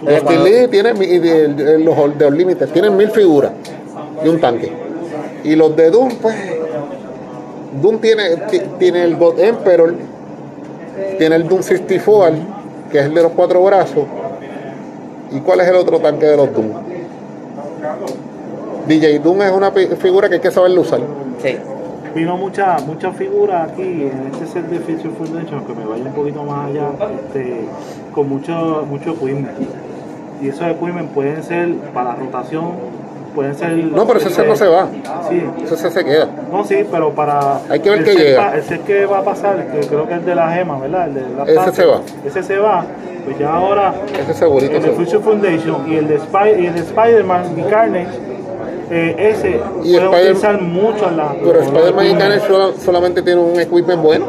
[0.02, 3.52] Justin Lee tiene y de, de los de Unlimited tienen mil figuras
[4.24, 4.72] y un tanque.
[5.43, 6.36] Y los de Doom, pues.
[7.82, 9.93] Doom tiene, ti- tiene el God Emperor,
[11.17, 12.38] tiene el Doom 64,
[12.91, 14.06] que es el de los cuatro brazos.
[15.32, 16.67] ¿Y cuál es el otro tanque de los Doom?
[18.88, 20.99] DJ Doom es una figura que hay que saberlo usar.
[21.41, 21.58] Sí.
[22.15, 26.13] Vino muchas muchas figuras aquí en este set de Feature Foundation que me vaya un
[26.13, 26.88] poquito más allá,
[27.28, 27.65] este,
[28.15, 29.52] con mucho, mucho equipment.
[30.41, 32.71] Y esos equipment pueden ser para rotación,
[33.58, 33.72] ser.
[33.72, 34.88] No, pero ese set no se va.
[35.30, 36.28] Sí, Ese set se queda.
[36.52, 37.60] no, sí, pero para.
[37.70, 38.52] Hay que ver qué llega.
[38.52, 41.08] pa- el que va a pasar, que creo que es de la gema, ¿verdad?
[41.08, 41.22] El de
[41.56, 42.02] la Ese se va.
[42.26, 42.86] Ese se va.
[43.26, 45.04] Pues ya ahora Ese segurito el se de va.
[45.04, 48.08] Future Foundation y el de, Spy- y el de Spider-Man y Carnage,
[48.92, 49.50] eh, ese
[49.84, 51.34] Y puede Spider- utilizar mucho a la.
[51.44, 54.26] Pero Spider-Man y Carnage sola- solamente tiene un equipment bueno.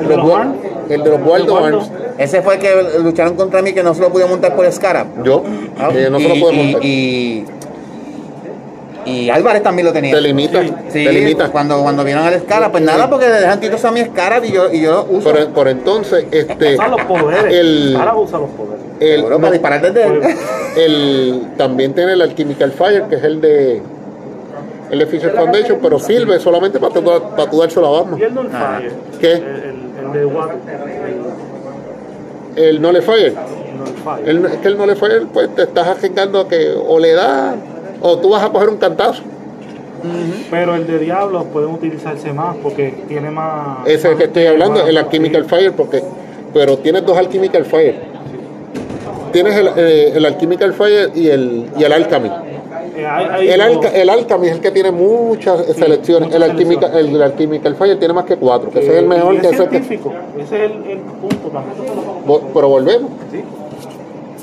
[0.00, 0.56] El de los Arms.
[0.90, 1.80] el de los Waldo.
[2.18, 5.24] Ese fue el que lucharon contra mí que no se lo podía montar por Scarab.
[5.24, 6.84] Yo, que no se lo y- montar.
[6.84, 7.44] y,
[9.06, 10.14] y Álvarez también lo tenía.
[10.14, 11.50] Te limita, Sí, te limita.
[11.50, 14.52] Cuando, cuando vieron al Scarab, pues nada, porque le dejan tiros a mi Scarab y
[14.52, 15.30] yo, y yo lo uso.
[15.30, 17.54] Por, por entonces, este, Usa los poderes.
[17.54, 18.84] el, Ahora usa los poderes.
[19.00, 20.20] el, Seguro no, para disparar desde él.
[20.76, 23.82] el- también tiene el Alchemical Fire, que es el de
[24.90, 28.20] el de Fisher Foundation, pero sirve solamente para tu, para tu dárselo a Batman.
[28.20, 28.54] Y el Nullfire.
[28.58, 28.80] Ah.
[29.20, 29.32] ¿Qué?
[29.32, 30.50] El, el, el de Watt.
[32.56, 33.34] El No Le Fire,
[34.24, 37.12] el, es que el No Le Fire, pues te estás arriesgando a que o le
[37.14, 37.56] da
[38.00, 39.22] o tú vas a coger un cantazo.
[40.50, 43.78] Pero el de Diablos pueden utilizarse más porque tiene más.
[43.86, 46.02] Ese es el que estoy hablando, más- el Alchemical Fire, porque,
[46.52, 48.12] pero tienes dos Alchemical Fire.
[49.32, 52.28] tienes el, eh, el Alchemical Fire y el, y el Alchemy.
[52.96, 56.28] Eh, hay- hay El, Alca- el Alchemy es el que tiene muchas selecciones.
[56.28, 59.34] muchas El Alchemical, el, Alchemical Fire tiene más que cuatro, que ese es el mejor.
[59.34, 60.12] y Que es ese es que- científico.
[60.38, 62.42] Ese es el, el punto también.
[62.54, 63.10] Pero volvemos.
[63.32, 63.40] Sí.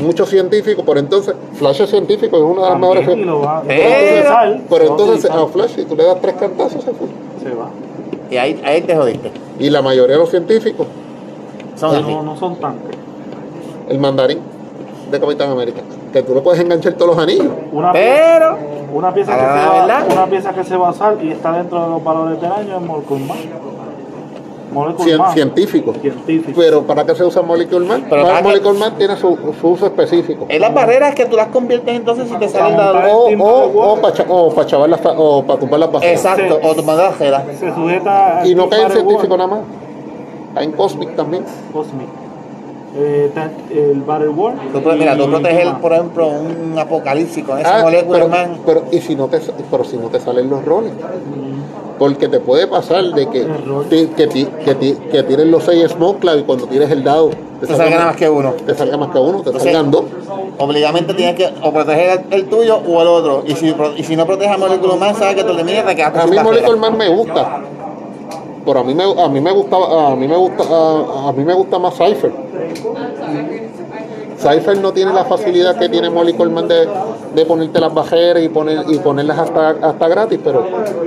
[0.01, 3.17] Muchos científicos, pero entonces Flash es científico, es una de las mejores.
[3.17, 6.91] Lo va- Pero- lo lo entonces a Flash, si tú le das tres cantazos, se
[6.91, 7.07] fue.
[7.43, 7.69] se va.
[8.29, 9.31] Y ahí, ahí te jodiste.
[9.59, 10.87] Y la mayoría de los científicos,
[11.75, 12.01] Son.
[12.01, 12.97] No, no son tanques.
[13.89, 14.39] el mandarín
[15.11, 15.81] de Capitán América,
[16.13, 17.47] que tú le puedes enganchar todos los anillos.
[17.71, 18.57] Una, Pero,
[18.93, 21.83] una pieza que se va, una pieza que se va a usar y está dentro
[21.83, 22.81] de los valores del año es.
[22.81, 23.21] Molecule
[25.03, 25.33] Cien- Man.
[25.33, 25.93] científico.
[26.01, 26.59] Científico.
[26.59, 28.05] Pero ¿para qué se usa Molecule Man?
[28.09, 30.45] Pero Ma- para que- Molecule Man tiene su, su uso específico.
[30.49, 33.03] es las barreras que tú las conviertes entonces si te salen dados.
[33.11, 36.13] O, o, o para o pa chavar las, o para tumbar las barreras.
[36.25, 39.59] Exacto, o tu manda la se sujeta al Y no cae en científico nada más.
[40.55, 41.43] Cae en Cosmic también.
[41.73, 42.07] Cosmic.
[42.93, 43.31] Eh,
[43.73, 44.53] el Battle War.
[44.73, 48.57] Tú, mira, tú proteges, ah, por ejemplo, un apocalipsis con ese Ah, molécula, pero, man.
[48.65, 50.91] pero, y si no te, pero si no te salen los roles.
[51.97, 53.45] Porque te puede pasar de que,
[53.89, 57.29] ti- que, ti- que, ti- que tires los seis smoke y cuando tires el dado
[57.59, 58.53] te Te salga nada más que uno.
[58.65, 60.05] te salga más que uno, te Entonces, salgan dos.
[60.57, 63.43] Obligamente tienes que o proteger el, el tuyo o el otro.
[63.45, 65.85] Y si, pro- y si no proteges a molécula man, sabes que tú le miras
[65.85, 66.37] te quedaste A mí.
[66.39, 67.61] Molecule Man me gusta.
[68.65, 71.43] Pero a mí me, a mí me gustaba, a mí me gusta, a, a mí
[71.43, 72.31] me gusta más Cypher.
[74.37, 76.87] Cypher no tiene la facilidad que tiene Molecule Man de,
[77.35, 80.65] de ponerte las bajeras y poner y ponerlas hasta, hasta gratis, pero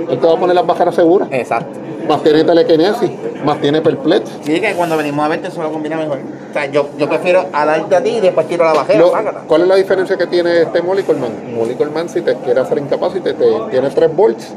[0.09, 1.27] él te va a poner las bajeras seguras.
[1.31, 1.79] Exacto.
[2.07, 3.11] Más tiene telequinesis,
[3.43, 4.29] más tiene perplex.
[4.43, 6.19] Sí, que cuando venimos a verte eso lo combina mejor.
[6.49, 8.99] O sea, yo, yo prefiero alarte a ti y después tiro la bajera.
[8.99, 9.11] Lo-.
[9.47, 11.31] ¿Cuál es la diferencia que tiene este Molecule Man?
[11.55, 14.53] Molecule Man si te quiere hacer incapacite, te, tiene 3 volts,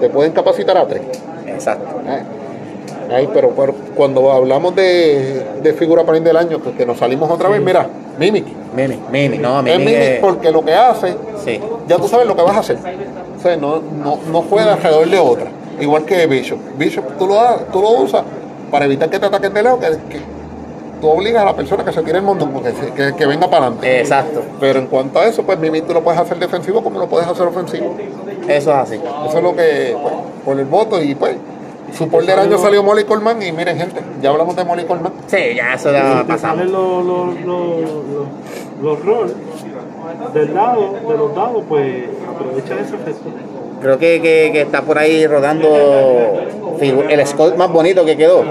[0.00, 1.02] te puede incapacitar a 3.
[1.46, 1.86] Exacto.
[3.10, 7.30] Ay, pero, pero cuando hablamos de, de figura para del año, que, que nos salimos
[7.30, 7.86] otra vez, mira,
[8.18, 8.46] Mimic.
[8.76, 9.78] Mimi, Mimi, no, Es.
[9.78, 11.58] Mimic es- porque lo que hace, Sí.
[11.88, 12.76] ya tú sabes lo que vas a hacer.
[13.36, 15.46] O sea, no, no, no juega alrededor de otra.
[15.80, 16.58] Igual que Bishop.
[16.76, 18.22] Bishop tú lo, das- tú lo usas
[18.70, 19.86] para evitar que te ataquen de lejos, que,
[20.18, 20.20] que
[21.00, 24.00] tú obligas a la persona que se tire el se- que, que venga para adelante.
[24.00, 24.42] Exacto.
[24.60, 27.26] Pero en cuanto a eso, pues Mimic tú lo puedes hacer defensivo como lo puedes
[27.26, 27.94] hacer ofensivo.
[28.48, 28.94] Eso es así.
[29.28, 31.36] Eso es lo que, pues, por el voto y pues,
[31.96, 35.12] su por del año salió Molly Colman y miren gente, ya hablamos de Molly Colman.
[35.26, 36.66] Sí, ya eso ya te pasamos.
[36.66, 37.80] los, los, los,
[38.82, 39.34] los, roles
[40.34, 43.30] del dado, de los dados, pues aprovecha ese efecto.
[43.80, 45.68] Creo que, que, que está por ahí rodando
[46.80, 48.44] el score más bonito que quedó.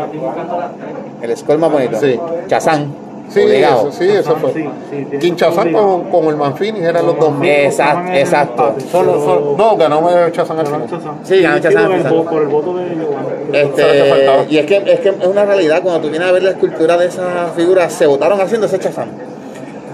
[1.22, 2.00] El score más bonito.
[2.00, 2.20] Sí.
[2.48, 3.07] Chazán.
[3.30, 3.90] Sí, obligado.
[3.90, 4.54] eso, sí, eso fue.
[4.54, 7.34] Sí, Kinshasa con, con el Manfini eran los dos.
[7.42, 8.68] Sí, Exacto, exacto.
[8.70, 10.90] empate, Solo, solo- no, ganó Chazán al final.
[10.90, 11.20] Chazán.
[11.24, 12.24] Sí, ganó Chazán al final.
[12.24, 16.10] Por el voto de Este, y es que, es que es una realidad, cuando tú
[16.10, 19.10] vienes a ver la escultura de esas figuras, se votaron haciendo ese Chazán.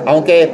[0.06, 0.52] Aunque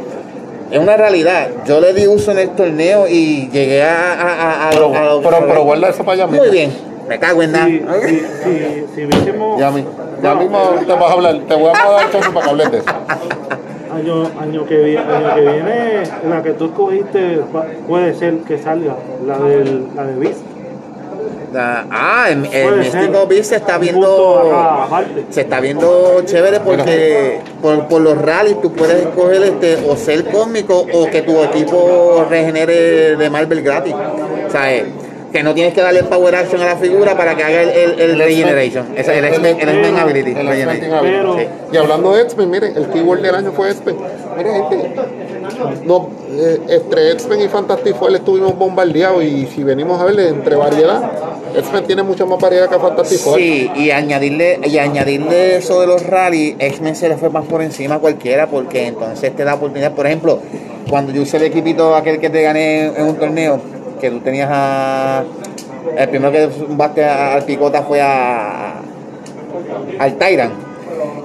[0.71, 4.13] es una realidad, yo le di uso en el torneo y llegué a...
[4.13, 6.43] a, a- a- Pero, a- pero, pero guarda eso para allá mismo.
[6.45, 6.71] Muy bien,
[7.09, 7.65] me cago en nada.
[7.67, 9.85] Si, si, si, si viésemos Ya, mi-
[10.23, 12.77] ya mismo te vas a hablar, te voy a dar chance para que hables de
[12.77, 12.87] eso.
[13.93, 17.41] año, año, que, vi- año que viene, la que tú escogiste
[17.87, 18.95] puede ser que salga,
[19.27, 20.39] la, del, la de Beast.
[21.51, 22.75] La- ah, el, el.
[22.75, 24.53] Místico Beast se está viendo...
[24.87, 25.03] acá.
[25.31, 30.25] Se está viendo chévere porque por, por los rallies tú puedes escoger este o ser
[30.29, 33.95] cósmico o que tu equipo regenere de Marvel gratis.
[34.47, 34.85] O sea, eh,
[35.31, 37.99] que no tienes que darle power action a la figura para que haga el, el,
[37.99, 38.87] el regeneration.
[38.95, 40.33] Es el X-Men el ability.
[40.33, 41.47] Pero- Sí.
[41.71, 43.95] Y hablando de X-Men, miren, el keyword del año fue X-Men.
[44.37, 44.95] Miren, gente,
[45.85, 50.55] no, eh, entre X-Men y Fantastic Four estuvimos bombardeados y si venimos a ver entre
[50.55, 51.11] variedad,
[51.55, 53.37] X-Men tiene mucha más variedad que Fantastic Four.
[53.37, 57.61] Sí, y añadirle, y añadirle eso de los rallies, X-Men se le fue más por
[57.61, 59.93] encima a cualquiera porque entonces te da oportunidad.
[59.93, 60.39] Por ejemplo,
[60.89, 63.59] cuando yo usé el equipito aquel que te gané en un torneo,
[63.99, 65.23] que tú tenías a.
[65.97, 68.75] El primero que zumbaste al picota fue a.
[69.99, 70.53] al Tyrant.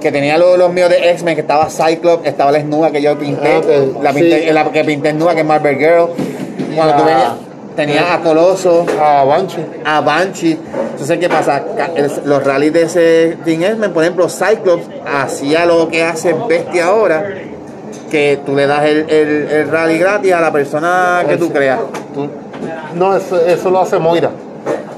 [0.01, 3.17] Que tenía los, los míos de X-Men, que estaba Cyclops, estaba la Snuga que yo
[3.17, 3.61] pinté, Ah,
[4.03, 4.51] la, pinté sí.
[4.53, 6.07] la que pinté Snuga, que es Marvel Girl.
[6.75, 7.33] Cuando tú la- venías,
[7.75, 9.65] tenías a Coloso, A Banshee.
[9.83, 10.59] a Banshee.
[10.91, 11.63] Entonces, ¿qué pasa?
[12.23, 17.25] Los rallies de ese Team X-Men, por ejemplo, Cyclops hacía lo que hace Bestia ahora,
[18.11, 21.79] que tú le das el, el- el rally gratis a la persona que tú creas.
[22.13, 22.29] Tú-
[22.95, 24.31] No, eso, eso lo hace Moira.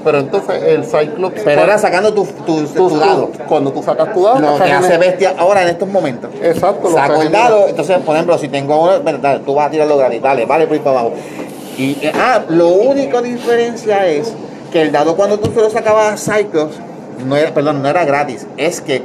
[0.04, 1.42] Pero entonces el Cyclops.
[1.44, 3.26] Pero ahora sacando tu, tu, tu dado.
[3.26, 6.30] tú- cuando tú sacas tu dado, Lo que hace Bestia ahora en estos momentos.
[6.40, 9.70] Exacto, lo Saco el dado, entonces, por ejemplo, si tengo uno, verdad, tú vas a
[9.70, 11.14] tirarlo gratis, dale, vale, por ahí para abajo.
[11.76, 14.32] Y, eh, ah, lo único diferencia es
[14.72, 16.76] que el dado cuando tú se lo sacabas Cyclops,
[17.26, 19.02] no era, perdón, no era gratis, es que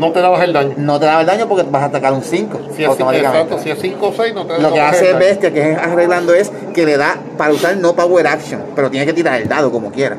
[0.00, 0.74] No te dabas el daño.
[0.78, 3.42] no te daba el daño porque vas a atacar un 5 Si es, automáticamente.
[3.54, 5.12] exacto, si es 5 o 6, no te Lo que hace.
[5.12, 9.04] Bestia, que es arreglando, es que le da para usar no power action, pero tiene
[9.06, 10.16] que tirar el dado como quiera.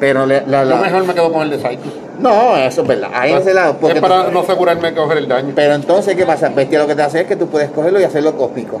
[0.00, 1.96] Pero le, la- la- Yo mejor me quedo con el de Cyclops.
[2.18, 3.10] No, eso es verdad.
[3.14, 3.76] Ahí en ese lado.
[3.88, 5.52] Es para no asegurarme de coger el daño.
[5.54, 6.48] Pero entonces, ¿qué pasa?
[6.48, 8.80] Bestia lo que te hace es que tú puedes cogerlo y hacerlo cósmico.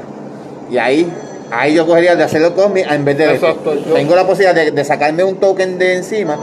[0.70, 1.08] Y ahí,
[1.52, 4.54] ahí yo cogería el de hacerlo cósmico en vez de Exacto, yo- Tengo la posibilidad
[4.54, 6.38] de, de sacarme un token de encima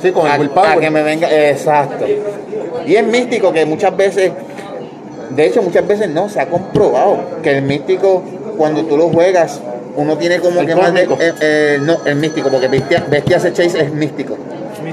[0.00, 0.70] Sí, con a, el willpower.
[0.70, 1.28] a que me venga.
[1.50, 2.04] Exacto.
[2.86, 4.32] Y es místico que muchas veces,
[5.30, 8.22] de hecho, muchas veces no, se ha comprobado que el místico,
[8.56, 9.60] cuando tú lo juegas,
[9.96, 11.06] uno tiene como El que más de.
[11.06, 11.22] cósmico.
[11.22, 14.36] eh, eh, no, el místico, porque Bestia, Bestia hace chase es místico.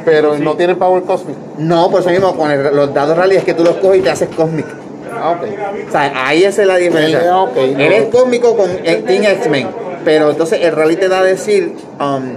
[0.05, 0.41] Pero Sí.
[0.43, 1.35] no tienen power cosmic.
[1.57, 4.01] No, por eso mismo, con el- los dados rally es que tú los coges y
[4.03, 4.69] te haces cósmico.
[5.11, 5.47] Ah, ok.
[5.87, 7.23] O sea, ahí esa es la diferencia.
[7.25, 7.49] No.
[7.55, 9.67] Él es cómico con el Team X-Men,
[10.05, 12.35] pero entonces el rally te da a decir um,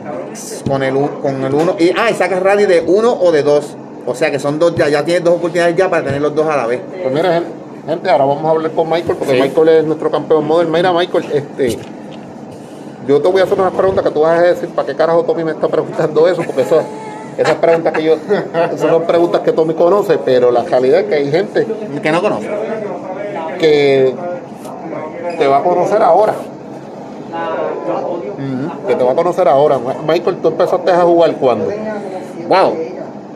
[0.68, 3.42] con el u- con el uno y ah, y sacas rally de uno o de
[3.42, 3.76] dos.
[4.06, 6.46] O sea que son dos ya, ya tienes dos oportunidades ya para tener los dos
[6.46, 6.80] a la vez.
[7.02, 7.44] Pues mira, gen-
[7.86, 9.40] gente, ahora vamos a hablar con Michael, porque Sí.
[9.42, 10.68] Michael es nuestro campeón model.
[10.68, 11.78] Mira, Michael, este.
[13.06, 15.24] Yo te voy a hacer unas preguntas que tú vas a decir para qué carajo
[15.24, 16.80] Tommy me está preguntando eso, porque eso,
[17.36, 18.14] esas preguntas que yo.
[18.72, 21.66] Esas son preguntas que Tommy conoce, pero la realidad es que hay gente
[22.02, 22.48] Que no conoce.
[23.58, 24.14] que
[25.38, 26.34] te va a conocer ahora.
[28.86, 29.78] Que te va a conocer ahora.
[30.06, 31.64] Michael, tú empezaste a jugar cuando.
[32.48, 32.74] Wow.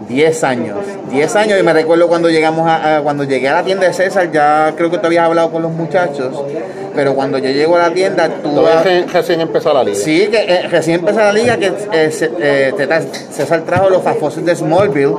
[0.09, 0.79] 10 años.
[1.11, 3.93] 10 años y me recuerdo cuando llegamos a, a- cuando llegué a la tienda de
[3.93, 6.43] César, ya creo que tú habías hablado con los muchachos,
[6.95, 9.97] pero cuando yo llego a la tienda, tú recién, recién empezó la liga.
[9.99, 12.73] Sí, que eh, recién empezó la liga, que eh, se- eh,
[13.31, 15.15] César trajo los famosos de Smallville,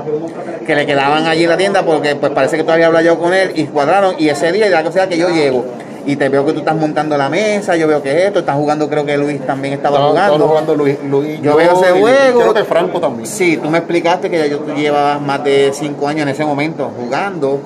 [0.65, 3.21] que le quedaban allí en la tienda, porque pues parece que todavía había hablado yo
[3.21, 5.65] con él, y cuadraron, y ese día, ya que sea que yo llego,
[6.07, 8.89] y te veo que tú estás montando la mesa, yo veo que esto, estás jugando,
[8.89, 10.47] creo que Luis también estaba Estaba- jugando.
[10.47, 12.39] jugando Luis, Luis Yo veo ese juego.
[12.39, 13.27] Creo que Franco también.
[13.27, 16.45] Sí, tú me explicaste que ya yo tú llevabas más de cinco años en ese
[16.45, 17.59] momento jugando.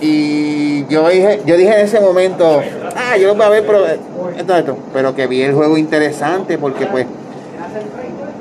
[0.00, 2.62] Y yo dije, yo dije en ese momento,
[2.94, 4.78] ah, yo lo voy a ver, pero esto, esto.
[4.94, 7.04] Pero que vi el juego interesante porque pues,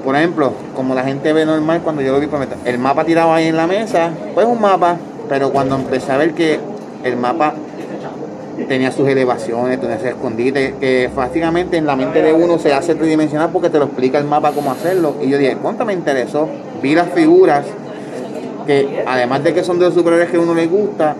[0.05, 2.27] por ejemplo, como la gente ve normal cuando yo lo vi,
[2.65, 6.33] el mapa tirado ahí en la mesa, pues un mapa, pero cuando empecé a ver
[6.35, 6.59] que
[7.03, 7.55] el mapa
[8.67, 12.95] tenía sus elevaciones, tenía sus escondites, que prácticamente en la mente de uno se hace
[12.95, 15.15] tridimensional porque te lo explica el mapa cómo hacerlo.
[15.21, 16.49] Y yo dije, ¿cuánto me interesó?
[16.81, 17.65] Vi las figuras
[18.65, 21.15] que además de que son de los superhéroes que a uno le gusta,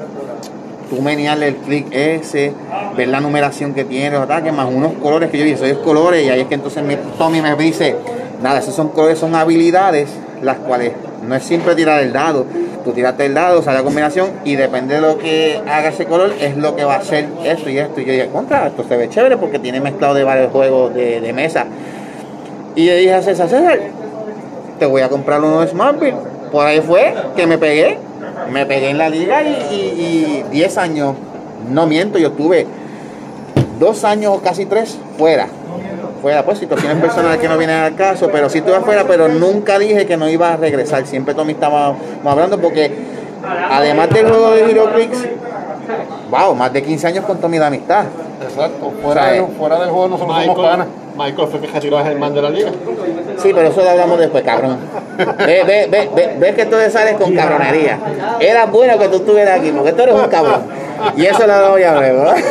[0.90, 2.54] tú menearle el clic ese,
[2.96, 5.78] ver la numeración que tiene, los ataques, más unos colores que yo dije, esos es
[5.78, 6.84] colores, y ahí es que entonces
[7.18, 7.96] Tommy me dice,
[8.42, 10.10] nada, esos son colores, son habilidades,
[10.42, 10.92] las cuales
[11.26, 12.46] no es siempre tirar el dado,
[12.88, 16.32] tú tiraste el dado, sale la combinación, y depende de lo que haga ese color,
[16.40, 18.96] es lo que va a hacer esto y esto, y yo dije, contra, esto se
[18.96, 21.66] ve chévere porque tiene mezclado de varios juegos de, de mesa,
[22.76, 23.80] y le dije a César, César,
[24.80, 26.14] te voy a comprar uno de Smartbill.
[26.52, 27.98] Por ahí fue que me pegué.
[28.52, 31.16] Me pegué en la liga y 10 años,
[31.72, 32.68] no miento, yo tuve
[33.80, 35.48] dos años o casi tres fuera.
[36.22, 39.78] Fuera, pues situaciones personales que no vienen al caso, pero sí estuve afuera, pero nunca
[39.80, 41.06] dije que no iba a regresar.
[41.06, 42.92] Siempre Tommy estaba hablando porque
[43.70, 45.18] además del juego de HeroClix,
[46.32, 48.06] wow, más de 15 años con Tommy de amistad.
[48.42, 48.92] Exacto.
[49.04, 50.88] Fuera, O sea, de- fuera del juego nosotros somos panas.
[50.88, 52.70] Michael, Michael fue que retiró a Germán de la liga.
[53.38, 54.78] Sí, pero eso lo hablamos después, cabrón.
[55.18, 57.98] Ve, ve, ve, ve, ve que tú te sales con cabronería.
[58.40, 60.62] Era bueno que tú estuvieras aquí, porque tú eres un cabrón.
[61.16, 62.24] Y eso lo hablamos ya luego.
[62.34, 62.44] ¿eh?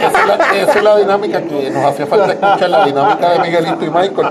[0.00, 3.38] Esa es, la, esa es la dinámica que nos hacía falta escuchar, la dinámica de
[3.40, 4.28] Miguelito y Michael.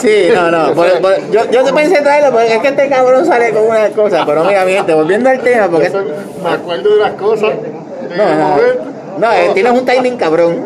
[0.00, 0.72] Sí, no, no.
[0.74, 3.88] por- por- yo, yo te pensé traerlo porque es que este cabrón sale con una
[3.90, 4.24] cosa.
[4.24, 5.86] Pero mira, mi gente, volviendo al tema, porque.
[5.88, 6.02] Eso,
[6.42, 7.50] me acuerdo de las cosas.
[7.50, 8.84] en No, no, momento.
[9.18, 10.64] No, eh, tienes un timing cabrón.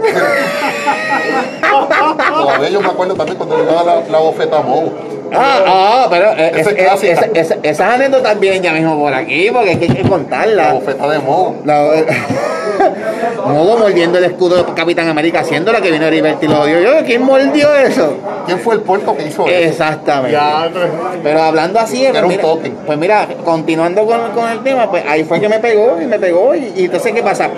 [2.37, 4.91] Todavía yo me acuerdo también cuando le daba la, la bofeta a Moe.
[5.33, 7.13] Ah, ah, pero eh, Esa es- es es- clásica.
[7.13, 10.09] esa- esa- esas anécdotas vienen ya mismo por aquí, porque es que hay que La
[10.09, 10.73] contarlas.
[10.75, 11.55] bofeta de Moe.
[11.65, 11.91] La-
[13.47, 16.81] Modo mordiendo el escudo de Capitán América, haciendo lo que vino Heriberto y lo odió.
[16.81, 18.15] Yo, ¿quién mordió eso?
[18.45, 19.55] ¿Quién fue el puerco que hizo eso?
[19.71, 20.33] Exactamente.
[20.33, 20.69] Ya,
[21.23, 22.73] Pero hablando así, Era pues un mira, toque.
[22.87, 26.19] pues mira, continuando con, con el tema, pues ahí fue que me pegó y me
[26.19, 26.55] pegó.
[26.55, 27.49] Y, y entonces, ¿qué pasa?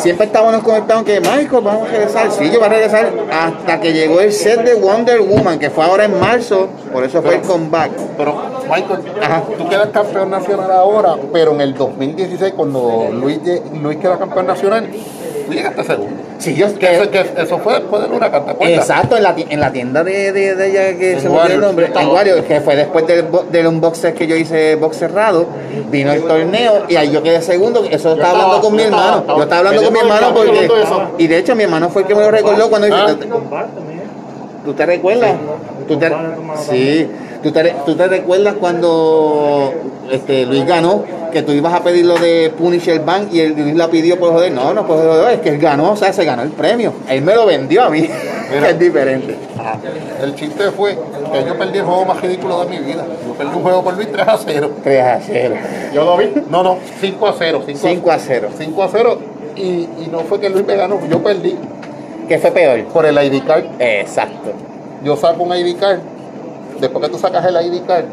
[0.00, 2.30] Siempre estábamos conectados que, Michael, vamos a regresar.
[2.32, 5.84] Sí, yo voy a regresar hasta que llegó el set de Wonder Woman, que fue
[5.84, 7.90] ahora en marzo, por eso fue el comeback.
[8.16, 9.42] Pero, Michael, Ajá.
[9.58, 13.40] tú quedas campeón nacional ahora, pero en el 2016, cuando Luis,
[13.82, 14.88] Luis queda campeón nacional,
[15.50, 16.22] tú llegaste segundo.
[16.38, 18.78] Sí, yo Que eso, que eso fue después del huracán, ¿te acuerdas?
[18.78, 21.54] Exacto, en la, en la tienda de, de, de ella que En se me olvidó
[21.54, 25.46] el nombre, en Warriors, que fue después del, del unboxer que yo hice box cerrado,
[25.90, 29.02] vino el torneo y ahí yo quedé segundo, eso estaba estaba- hablando con mi estaba-
[29.02, 30.68] hermano, estaba- yo estaba hablando con mi hermano porque,
[31.18, 33.06] y de hecho mi hermano fue el que me lo recordó cuando Ah.
[33.20, 34.02] "¿Tú- Comparte, mira.
[34.64, 35.32] ¿tú te recuerdas?
[35.88, 36.12] ¿Tú te-
[36.70, 37.10] sí,
[37.42, 39.72] ¿Tú te, tú te recuerdas cuando
[40.10, 41.04] este, Luis ganó?
[41.32, 44.32] Que tú ibas a pedir lo de Punisher Bank y él Luis la pidió por
[44.32, 44.52] joder.
[44.52, 46.92] No, no por joder, es que él ganó, o sea, se ganó el premio.
[47.08, 48.08] Él me lo vendió a mí.
[48.52, 48.70] Mira.
[48.70, 49.36] es diferente.
[50.20, 50.98] El chiste fue
[51.32, 53.06] que yo perdí el juego más ridículo de mi vida.
[53.24, 54.70] Yo perdí un juego por Luis 3 a 0.
[54.82, 55.54] 3 a 0.
[55.94, 56.32] Yo lo vi.
[56.50, 57.62] No, no, 5 a 0.
[57.64, 58.48] 5 a 5 a 0.
[58.58, 59.18] 5 a 0
[59.56, 61.56] y, y no fue que Luis me ganó, yo perdí
[62.28, 62.84] ¿Qué fue peor?
[62.84, 63.64] por el ID card.
[63.80, 64.52] Exacto.
[65.04, 65.98] Yo saco un ID card,
[66.80, 68.04] después que tú sacas el ID card,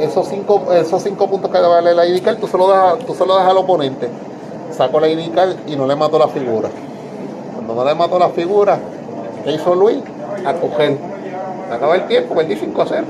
[0.00, 3.14] esos 5 esos cinco puntos que vale el ID card, tú se lo das, tú
[3.14, 4.08] se lo das al oponente.
[4.76, 6.68] Saco el ID card y no le mato la figura.
[7.54, 8.78] Cuando no le mato la figura,
[9.44, 9.98] ¿qué hizo Luis?
[10.44, 10.96] A coger.
[11.68, 13.04] Se acaba el tiempo, perdí 5 a 0.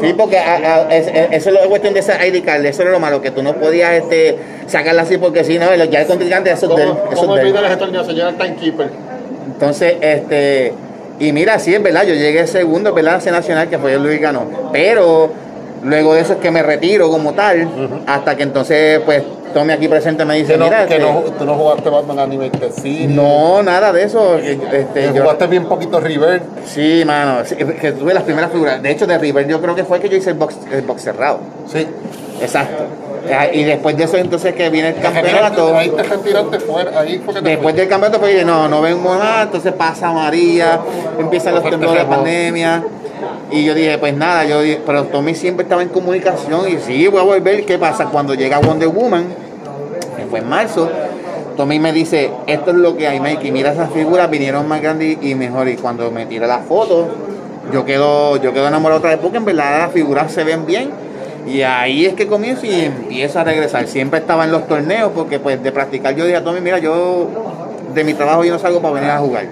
[0.00, 2.90] Sí, porque a- a- es- es- eso es cuestión de esa ID card, eso era
[2.92, 6.50] lo malo, que tú no podías este, sacarla así porque si no, ya el contrincante
[6.50, 6.88] eso es de él.
[6.90, 7.34] ¿Cómo, eso cómo
[8.36, 8.90] Timekeeper?
[9.46, 10.72] Entonces, este,
[11.20, 13.18] y mira, sí es verdad, yo llegué segundo, ¿verdad?
[13.18, 14.42] Ese nacional que fue el Luis ganó.
[14.72, 15.30] Pero
[15.84, 17.68] luego de eso es que me retiro como tal,
[18.06, 19.22] hasta que entonces, pues,
[19.54, 22.20] Tommy aquí presente me dice, Que no, mira, que este, no, tú no jugaste Batman
[22.20, 23.10] Animated Series.
[23.10, 24.38] no, nada de eso.
[24.38, 26.40] Este, yo- jugaste bien poquito River.
[26.64, 28.80] sí, mano, sí, que tuve las primeras figuras.
[28.80, 31.02] De hecho, de River yo creo que fue que yo hice el box, el box
[31.02, 31.40] cerrado.
[31.66, 31.86] Sí.
[32.40, 32.84] Exacto.
[33.32, 35.76] Ah, Y después de eso, entonces que viene el campeonato.
[35.76, 37.00] Ahí te retiraste fuera.
[37.00, 40.10] Ahí fue que te Después del campeonato, pues dije, no, no vengo más, entonces pasa
[40.12, 40.80] María,
[41.18, 42.84] empiezan los temblores de pandemia.
[43.50, 47.06] Y yo dije, pues nada, yo dije, pero Tommy siempre estaba en comunicación y sí,
[47.08, 47.64] voy a volver.
[47.66, 48.06] ¿Qué pasa?
[48.06, 49.26] Cuando llega Wonder Woman,
[50.16, 50.88] que fue en marzo,
[51.56, 55.18] Tommy me dice, esto es lo que hay, Mikey, mira esas figuras, vinieron más grandes
[55.20, 55.68] y mejor.
[55.68, 57.08] Y cuando me tira la foto,
[57.72, 60.90] yo quedo, yo quedo enamorado otra vez porque en verdad las figuras se ven bien.
[61.46, 63.86] Y ahí es que comienzo y empiezo a regresar.
[63.86, 67.28] Siempre estaba en los torneos porque pues de practicar yo dije a Tommy, mira, yo
[67.94, 69.46] de mi trabajo yo no salgo para venir a jugar.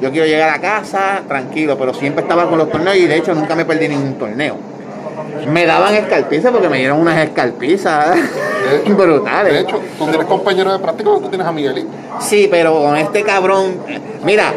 [0.00, 3.34] Yo quiero llegar a casa tranquilo, pero siempre estaba con los torneos y de hecho
[3.34, 4.56] nunca me perdí ningún torneo.
[5.52, 8.16] Me daban escarpizas porque me dieron unas escarpizas
[8.86, 9.52] brutales.
[9.52, 11.88] De hecho, tú tienes compañero de práctica, tú tienes a Miguelito.
[12.20, 13.76] Sí, pero con este cabrón,
[14.24, 14.54] mira,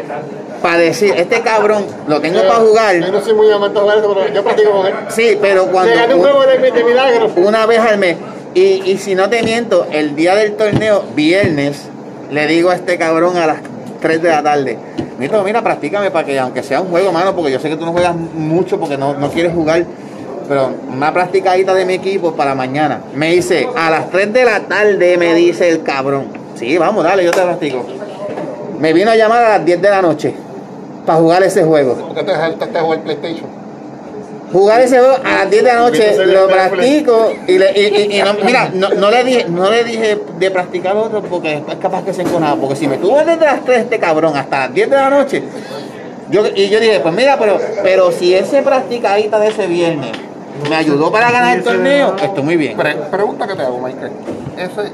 [0.62, 2.96] para decir, este cabrón lo tengo para jugar.
[3.00, 4.94] Yo no soy muy amante de jugar eso, pero yo practico con él.
[5.08, 7.32] Sí, pero Le gané un cuando juego de, de milagros.
[7.36, 8.16] una vez al mes.
[8.54, 8.60] Y,
[8.90, 11.88] y si no te miento, el día del torneo, viernes,
[12.30, 13.58] le digo a este cabrón a las
[14.00, 14.78] 3 de la tarde,
[15.18, 17.84] mira, mira, practícame para que aunque sea un juego, mano, porque yo sé que tú
[17.86, 19.84] no juegas mucho porque no, no quieres jugar,
[20.48, 23.00] pero una practicadita de mi equipo para mañana.
[23.14, 27.24] Me dice, a las 3 de la tarde me dice el cabrón, sí, vamos, dale,
[27.24, 27.86] yo te practico.
[28.78, 30.34] Me vino a llamar a las 10 de la noche
[31.06, 31.94] para jugar ese juego.
[31.94, 33.62] ¿Por qué te dejaste jugar PlayStation?
[34.52, 37.84] Jugar ese juego a las 10 de la noche, lo practico y, le, y,
[38.14, 41.54] y- y no, mira, no, no le dije, no le dije de practicar otro porque
[41.66, 44.66] es capaz que se enconaba, porque si me tuvo desde las 3 este cabrón hasta
[44.66, 45.42] las 10 de la noche,
[46.30, 50.10] yo, y yo dije, pues mira, pero, pero si ese practicadita de ese viernes
[50.68, 52.76] me ayudó para ganar el torneo, estoy muy bien.
[52.76, 54.12] Pre- pregunta que te hago, Michael.
[54.58, 54.90] Ese,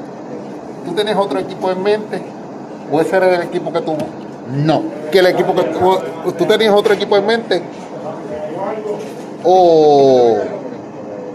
[0.85, 2.23] ¿Tú tienes otro equipo en mente?
[2.93, 3.99] ¿O ese era el equipo que tuvo?
[4.51, 5.63] No, ¿Que el equipo que
[6.33, 7.63] tú tenías otro equipo en mente?
[9.45, 10.37] ¿O,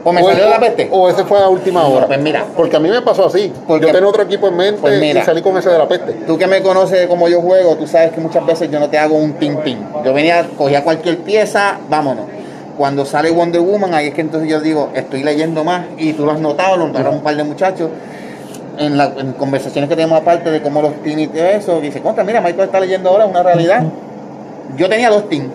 [0.04, 0.90] o me o, salió la peste.
[0.92, 2.08] o ese fue a última hora?
[2.08, 3.52] Pues mira, Porque a mí me pasó así.
[3.68, 5.22] Porque- yo tenía otro equipo en mente Pues mira.
[5.22, 6.14] y salí con ese de la peste.
[6.28, 8.98] Tú que me conoces como yo juego, tú sabes que muchas veces yo no te
[8.98, 9.78] hago un ping ping.
[10.04, 12.26] Yo venía, cogía cualquier pieza, vámonos.
[12.78, 16.26] Cuando sale Wonder Woman, ahí es que entonces yo digo, estoy leyendo más, y tú
[16.26, 17.90] lo has notado, lo notaron un par de muchachos,
[18.78, 22.02] en, la, en conversaciones que tenemos aparte de cómo los teams y todo eso, dice,
[22.02, 23.84] contra, mira, Michael está leyendo ahora una realidad.
[24.78, 25.50] Yo tenía dos teams.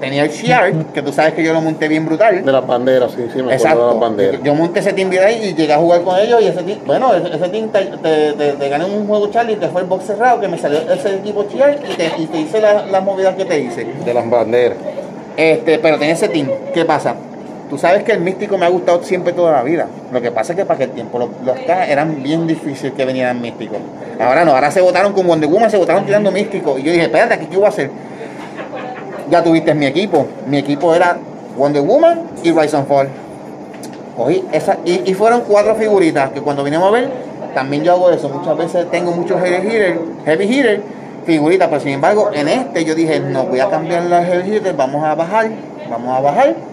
[0.00, 2.44] Tenía el Shiard, que tú sabes que yo lo monté bien brutal.
[2.44, 3.86] De las banderas, sí, sí, me acuerdo de Exacto.
[3.92, 4.40] las banderas.
[4.42, 6.78] Yo monté ese team bien ahí y llegué a jugar con ellos y ese team,
[6.84, 9.86] bueno, ese, ese team te, te, te- te gané un juego Charlie que fue el
[9.86, 13.04] box cerrado, que me salió ese equipo Chiar y te, y te hice la- las
[13.04, 13.86] movidas que te hice.
[14.04, 14.76] De las banderas.
[15.36, 16.48] Este, pero tenía ese team.
[16.74, 17.14] ¿Qué pasa?
[17.72, 19.86] Tú sabes que el místico me ha gustado siempre toda la vida.
[20.12, 23.06] Lo que pasa es que para aquel tiempo los, los cajas eran bien difíciles que
[23.06, 23.78] vinieran místicos.
[24.20, 26.78] Ahora no, ahora se votaron con Wonder Woman, se votaron tirando místicos.
[26.78, 27.90] Y yo dije, espérate, ¿qué, qué voy a hacer?
[29.30, 30.26] Ya tuviste mi equipo.
[30.46, 31.16] Mi equipo era
[31.56, 33.08] Wonder Woman y Rise and Fall.
[34.18, 37.08] Cogí esa, y, y fueron cuatro figuritas que cuando vinimos a ver,
[37.54, 38.28] también yo hago eso.
[38.28, 40.82] Muchas veces tengo muchos heavy hitter, heavy hitter,
[41.24, 44.76] figuritas, pero sin embargo, en este yo dije, no voy a cambiar las heavy hitter,
[44.76, 45.48] vamos a bajar,
[45.88, 46.71] vamos a bajar.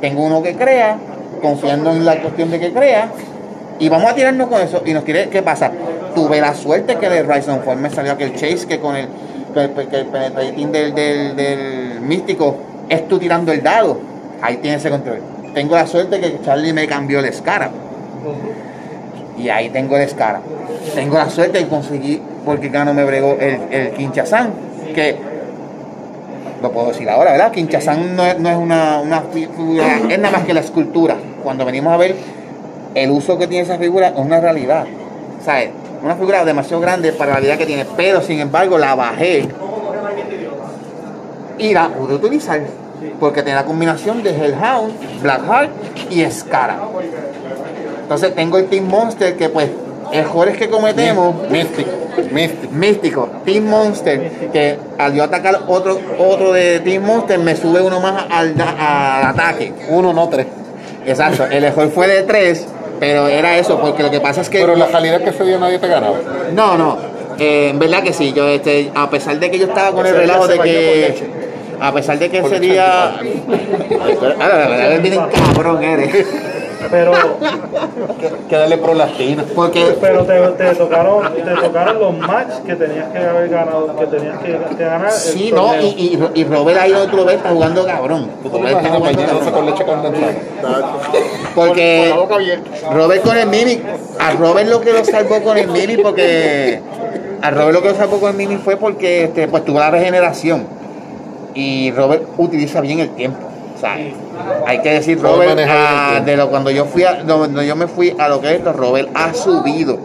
[0.00, 0.96] Tengo uno que crea,
[1.42, 3.10] confiando en la cuestión de que crea,
[3.78, 4.82] y vamos a tirarnos con eso.
[4.84, 5.70] Y nos tiré, ¿qué pasa?
[6.14, 9.08] Tuve la suerte que de Rise and Fall me salió aquel chase que con el,
[9.54, 12.56] que el, penetrating del, del, del místico
[12.88, 13.98] es tú tirando el dado.
[14.40, 15.20] Ahí tiene ese control.
[15.54, 17.70] Tengo la suerte que Charlie me cambió el Scarab.
[19.36, 20.42] Y ahí tengo el Scarab.
[20.94, 24.52] Tengo la suerte que conseguí, porque Cano me bregó el, el Kinchazán,
[24.94, 25.16] que
[26.62, 27.52] lo puedo decir ahora, ¿verdad?
[27.52, 31.16] Kinshasa no es, no es una, una figura, es nada más que la escultura.
[31.42, 32.16] Cuando venimos a ver
[32.94, 34.86] el uso que tiene esa figura, es una realidad.
[35.44, 35.70] ¿Sabes?
[36.02, 39.48] Una figura demasiado grande para la realidad que tiene, pero sin embargo la bajé
[41.58, 42.60] y la pude utilizar.
[43.20, 45.70] Porque tiene la combinación de Hellhound, Blackheart
[46.10, 46.80] y Scara.
[48.02, 49.70] Entonces tengo el Team Monster que pues
[50.12, 51.90] errores que cometemos Místico,
[52.32, 52.72] místico.
[52.72, 58.00] místico, Team Monster, que al yo atacar otro, otro de Team Monster me sube uno
[58.00, 59.72] más al, al ataque.
[59.88, 60.46] Uno, no tres.
[61.06, 62.66] Exacto, el error fue de tres,
[63.00, 64.58] pero era eso, porque lo que pasa es que...
[64.58, 66.16] Pero la calidad que se dio nadie te ganaba.
[66.52, 66.98] No, no,
[67.38, 70.14] eh, en verdad que sí, yo este, a pesar de que yo estaba con el
[70.14, 71.38] relajo de que...
[71.80, 73.14] A pesar de que ese día...
[74.40, 75.20] Ah, la verdad es bien
[75.54, 76.26] cabrón eres.
[76.90, 77.12] Pero,
[78.48, 79.44] Que darle prolastina.
[79.54, 84.06] Porque pero te, te tocaron, te tocaron los matches que tenías que haber ganado, que
[84.06, 85.10] tenías que, que ganar.
[85.10, 88.30] sí, no, y, y, y Robert ahí otro vez está jugando cabrón.
[88.42, 89.52] ¿Tú te Robert está jugando cabrón.
[89.52, 90.92] con leche condensada?
[91.54, 92.70] Porque Con la boca abierta.
[92.92, 93.80] Robert con el Mini,
[94.18, 96.80] a Robert lo que lo salvó con el Mini porque
[97.42, 99.90] a Robert lo que lo salvó con el Mini fue porque este, pues tuvo la
[99.90, 100.66] regeneración
[101.54, 103.38] y Robert utiliza bien el tiempo.
[103.76, 103.96] O sea,
[104.66, 108.14] hay que decir Robert ah, de lo cuando yo fui a, cuando yo me fui
[108.18, 109.98] a lo que es esto, Robert ha subido.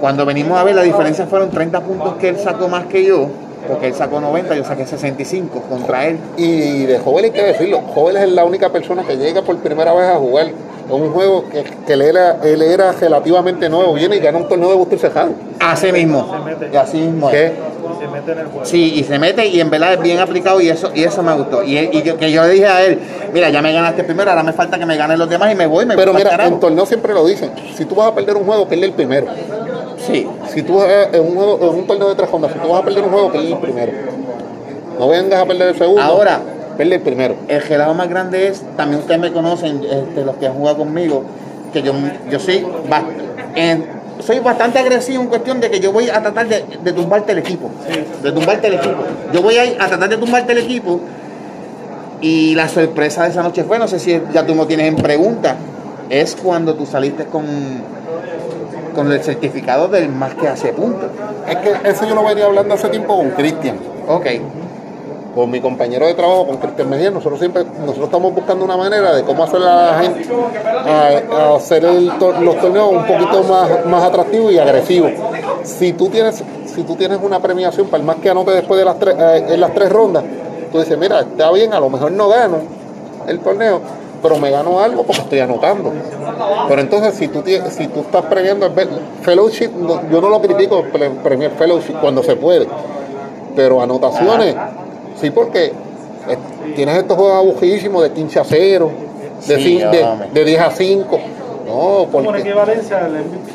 [0.00, 3.28] Cuando venimos a ver la diferencia fueron 30 puntos que él sacó más que yo,
[3.66, 6.18] porque él sacó 90, yo saqué 65 contra él.
[6.36, 9.92] Y de Jovel hay que decirlo, Jovel es la única persona que llega por primera
[9.92, 10.46] vez a jugar
[10.90, 14.70] un juego que, que él, era, él era relativamente nuevo, viene y gana un torneo
[14.70, 15.32] de Buster Cejado.
[15.60, 16.26] Así mismo.
[16.72, 17.30] Y así mismo.
[17.98, 18.04] ¿Qué?
[18.04, 18.64] Se mete en el juego.
[18.64, 21.32] Sí, y se mete y en verdad es bien aplicado y eso y eso me
[21.34, 21.62] gustó.
[21.62, 22.98] Y, y yo, que yo le dije a él,
[23.32, 25.66] mira, ya me ganaste primero, ahora me falta que me ganen los demás y me
[25.66, 28.36] voy, me Pero voy mira, en torneo siempre lo dicen, si tú vas a perder
[28.36, 29.26] un juego, pierde el primero.
[30.06, 32.58] Sí, Si tú vas a- en un, juego, en un torneo de tres rondas, si
[32.58, 33.92] tú vas a perder un juego, pierde el primero.
[34.98, 36.00] No vengas a perder el segundo.
[36.02, 36.40] Ahora.
[36.76, 37.34] pierde el primero.
[37.48, 41.24] el gelado más grande es, también ustedes me conocen, este, los que han jugado conmigo,
[41.72, 41.92] que yo,
[42.30, 43.04] yo soy, bast-
[43.56, 43.97] en-
[44.28, 47.38] soy bastante agresivo en cuestión de que yo voy a tratar de, de tumbarte el
[47.38, 47.70] equipo.
[48.22, 48.96] De tumbarte el equipo.
[49.32, 51.00] Yo voy a, ir a tratar de tumbarte el equipo.
[52.20, 54.96] Y la sorpresa de esa noche fue, no sé si ya tú me tienes en
[54.96, 55.56] pregunta,
[56.10, 57.46] es cuando tú saliste con,
[58.94, 61.08] con el certificado del más que hace puntos.
[61.48, 63.78] Es que eso yo lo venía hablando hace tiempo con Cristian.
[64.06, 64.26] Ok.
[65.38, 69.14] Con mi compañero de trabajo, con Cristian Mejía, nosotros siempre, nosotros estamos buscando una manera
[69.14, 70.28] de cómo hacer a la gente,
[70.84, 75.12] a, hacer los torneos un poquito más, más atractivos y agresivos.
[75.62, 78.84] Si tú tienes, si tú tienes una premiación para el más que anote después de
[78.84, 80.24] las tres, eh, en las tres rondas,
[80.72, 82.56] tú dices, mira, está bien, a lo mejor no gano
[83.28, 83.80] el torneo,
[84.20, 85.92] pero me gano algo porque estoy anotando.
[86.66, 88.68] Pero entonces, si tú, si tú estás premiando
[89.22, 89.70] fellowship,
[90.10, 92.66] yo no lo critico, pre- premiar fellowship cuando se puede,
[93.54, 94.56] pero anotaciones,
[95.20, 95.72] sí, porque eh,
[96.74, 98.90] tienes estos juegos aburridísimos de 15 a 0,
[99.46, 101.20] de, Sí, de, de 10 a 5.
[101.66, 103.52] No, porque equivalencia al MVP.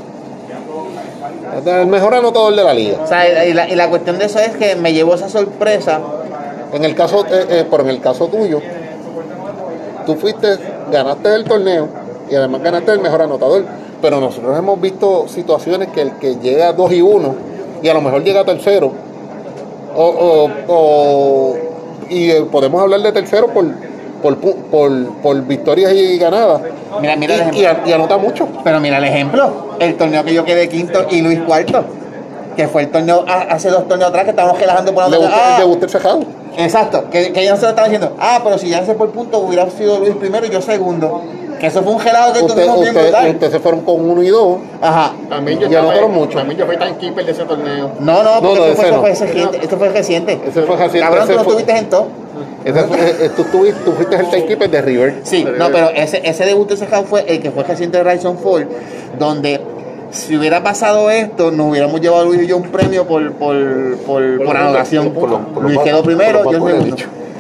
[1.59, 2.99] es el mejor anotador de la liga.
[3.03, 5.99] O sea, y la, y la cuestión de eso es que me llevó esa sorpresa.
[6.71, 8.59] En el caso, eh, eh, pero en el caso tuyo,
[10.05, 10.57] tú fuiste,
[10.91, 11.87] ganaste el torneo
[12.29, 13.65] y además ganaste el mejor anotador.
[14.01, 17.35] Pero nosotros hemos visto situaciones que el que llega a 2 y 1
[17.81, 18.91] y a lo mejor llega a tercero,
[19.95, 21.55] o, o- o-
[22.09, 23.65] y eh, podemos hablar de tercero por,
[24.21, 26.61] por, por, por victorias y ganadas.
[27.01, 27.83] Mira, mira el y, y, ejemplo.
[27.85, 28.47] a- y anota mucho.
[28.63, 31.83] Pero mira el ejemplo, el torneo que yo quedé quinto y Luis cuarto,
[32.55, 35.39] que fue el torneo a- hace dos torneos atrás que estábamos relajando por otro Buster-
[35.41, 36.19] ah, de Buster Cejado.
[36.55, 39.39] Exacto, que, que ellos se lo estaban diciendo, ah, pero si ya se por punto
[39.39, 41.23] hubiera sido Luis primero y yo segundo.
[41.63, 43.29] Que eso fue un gelado que Usted, tuvimos bien brutal.
[43.29, 44.57] ustedes se fueron con 1 y 2.
[44.81, 45.13] Ajá.
[45.29, 46.37] También yo, Ya estaba- anotaron mucho.
[46.37, 47.91] También yo fui tan keeper de ese torneo.
[48.01, 50.33] No, no, porque no, esto, fue, ese reciente, esto fue reciente.
[50.45, 52.07] Ese fue reciente, Cabrón, tú ese no estuviste en todo.
[52.65, 55.15] Ese fue- eh, tú, tuviste- tú fuiste el timekeeper de River.
[55.23, 58.35] Sí, no, pero ese, ese debut de Sejao fue el que fue reciente de Ryzen
[58.35, 58.67] 4,
[59.17, 59.61] donde
[60.11, 63.55] si hubiera pasado esto, nos hubiéramos llevado Luis y yo un premio por, por,
[64.05, 65.11] por, por anotación.
[65.11, 66.95] por lo- por lo Luis quedó primero, yo he segundo.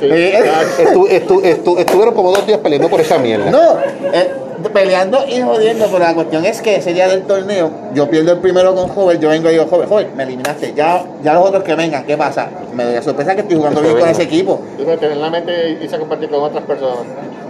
[0.07, 0.15] Dicho.
[0.15, 0.43] Eh,
[0.79, 3.49] Estu- estu- estu- estuvieron como dos días peleando por esa mierda.
[3.51, 3.77] no,
[4.13, 4.31] eh,
[4.71, 8.37] peleando y jodiendo, pero la cuestión es que ese día del torneo, yo pierdo el
[8.39, 11.63] primero con Joven, yo vengo y digo, Joven, Joven, me eliminaste, ya, ya los otros
[11.63, 12.47] que vengan, ¿qué pasa?
[12.73, 14.61] Me doy la sorpresa que estoy jugando se bien con ese equipo.
[14.79, 16.99] Yo me en la mente y hice compartir con otras personas.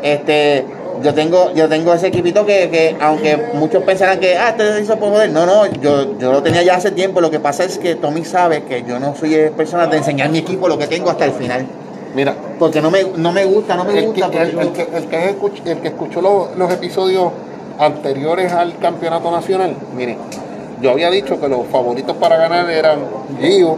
[0.01, 0.65] Este,
[1.03, 4.79] yo tengo, yo tengo ese equipito que, que aunque muchos pensarán que ah, este lo
[4.79, 7.21] hizo por joder, no, no, yo, yo lo tenía ya hace tiempo.
[7.21, 10.39] Lo que pasa es que Tommy sabe que yo no soy persona de enseñar mi
[10.39, 11.65] equipo lo que tengo hasta el final.
[12.15, 14.43] Mira, Porque no me, no me gusta, no me el que, gusta.
[14.43, 17.31] el, porque- el que, el que escuch- el que escuchó los, los episodios
[17.79, 20.17] anteriores al campeonato nacional, mire,
[20.81, 22.99] yo había dicho que los favoritos para ganar eran
[23.41, 23.77] Gio,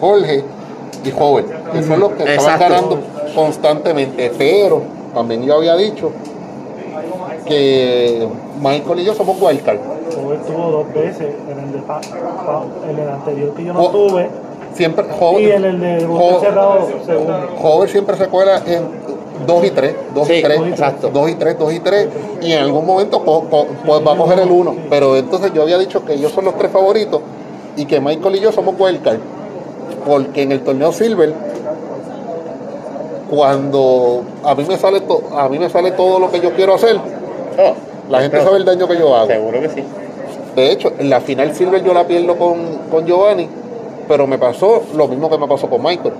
[0.00, 0.42] Jorge
[1.04, 2.74] y Hover, que son los que estaban Exacto.
[2.74, 2.98] ganando
[3.34, 4.32] constantemente.
[4.38, 4.82] Pero
[5.14, 6.12] también yo había dicho
[7.46, 8.26] que
[8.60, 9.78] Michael y yo somos wildcard.
[10.24, 11.78] Hover tuvo dos veces en el, de
[12.90, 14.28] en el anterior que yo no Oh, tuve
[14.74, 16.88] Siempre y en Hover, el de Bosque Cerrado.
[17.62, 18.82] Hover siempre se cuela en
[19.46, 21.10] 2 y 3, 2 Sí, y 3, exacto.
[21.12, 22.08] 2 y 3, 2 y 3,
[22.42, 24.74] y en algún momento co- co- pues va a coger el 1.
[24.88, 27.20] Pero entonces yo había dicho que ellos son los tres favoritos
[27.76, 29.18] y que Michael y yo somos wildcard.
[30.06, 31.32] Porque en el torneo Silver,
[33.30, 36.74] cuando a mí me sale, to- a mí me sale todo lo que yo quiero
[36.74, 37.74] hacer, Oh,
[38.10, 39.26] la gente pero- sabe el daño que yo hago.
[39.26, 39.84] Seguro que sí.
[40.56, 42.58] De hecho, en la final Silver yo la pierdo con,
[42.90, 43.48] con Giovanni,
[44.12, 46.12] pero me pasó lo mismo que me pasó con Michael.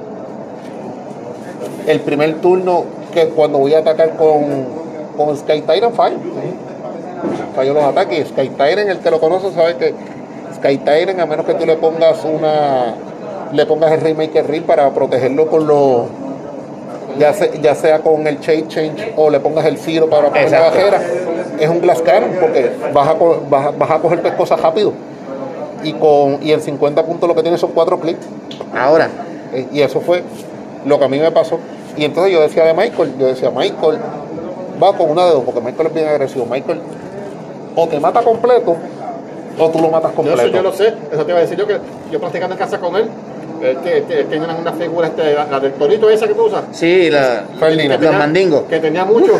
[1.86, 4.64] El primer turno que cuando voy a atacar con,
[5.14, 6.16] con Sky Tyrant fallo.
[7.54, 8.28] Fallo los ataques.
[8.28, 9.94] Sky Tyrant, el que lo conoce sabe que
[10.56, 12.94] Sky Tyrant, a menos que tú le pongas una
[13.52, 16.06] le pongas el Remaker Reel para protegerlo con los
[17.18, 20.50] ya, se- ya sea con el Shade Change o le pongas el Ciro para poner
[20.50, 20.98] la bajera,
[21.60, 23.12] es un Glass Cannon porque vas a,
[23.50, 24.94] vas, vas a coger tus cosas rápido.
[25.84, 28.26] Y, con, y en 50 puntos lo que tiene son 4 clics.
[28.76, 29.08] Ahora,
[29.52, 30.22] Eh, Y eso fue
[30.86, 31.58] lo que a mí me pasó.
[31.96, 33.98] Y entonces yo decía de Michael, yo decía, Michael
[34.82, 36.46] va con una de dos, porque Michael es bien agresivo.
[36.46, 36.80] Michael
[37.76, 38.76] o te mata completo
[39.58, 40.40] o tú lo matas Yo, completo.
[40.42, 41.78] eso yo lo sé, eso te iba a decir yo que
[42.10, 43.06] yo practicando en casa con él,
[43.62, 46.44] él, te- te- él tenía una, figura, este, la, la del torito esa que tú
[46.46, 46.64] usas.
[46.72, 48.02] sí, la, Ferdinand.
[48.02, 48.62] los mandingos.
[48.62, 49.32] Que tenía mucho,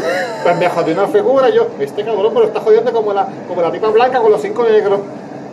[0.43, 3.27] pues me jodió una figura y yo, este cabrón me lo está jodiendo como la,
[3.49, 5.01] como la tipa blanca con los cinco negros.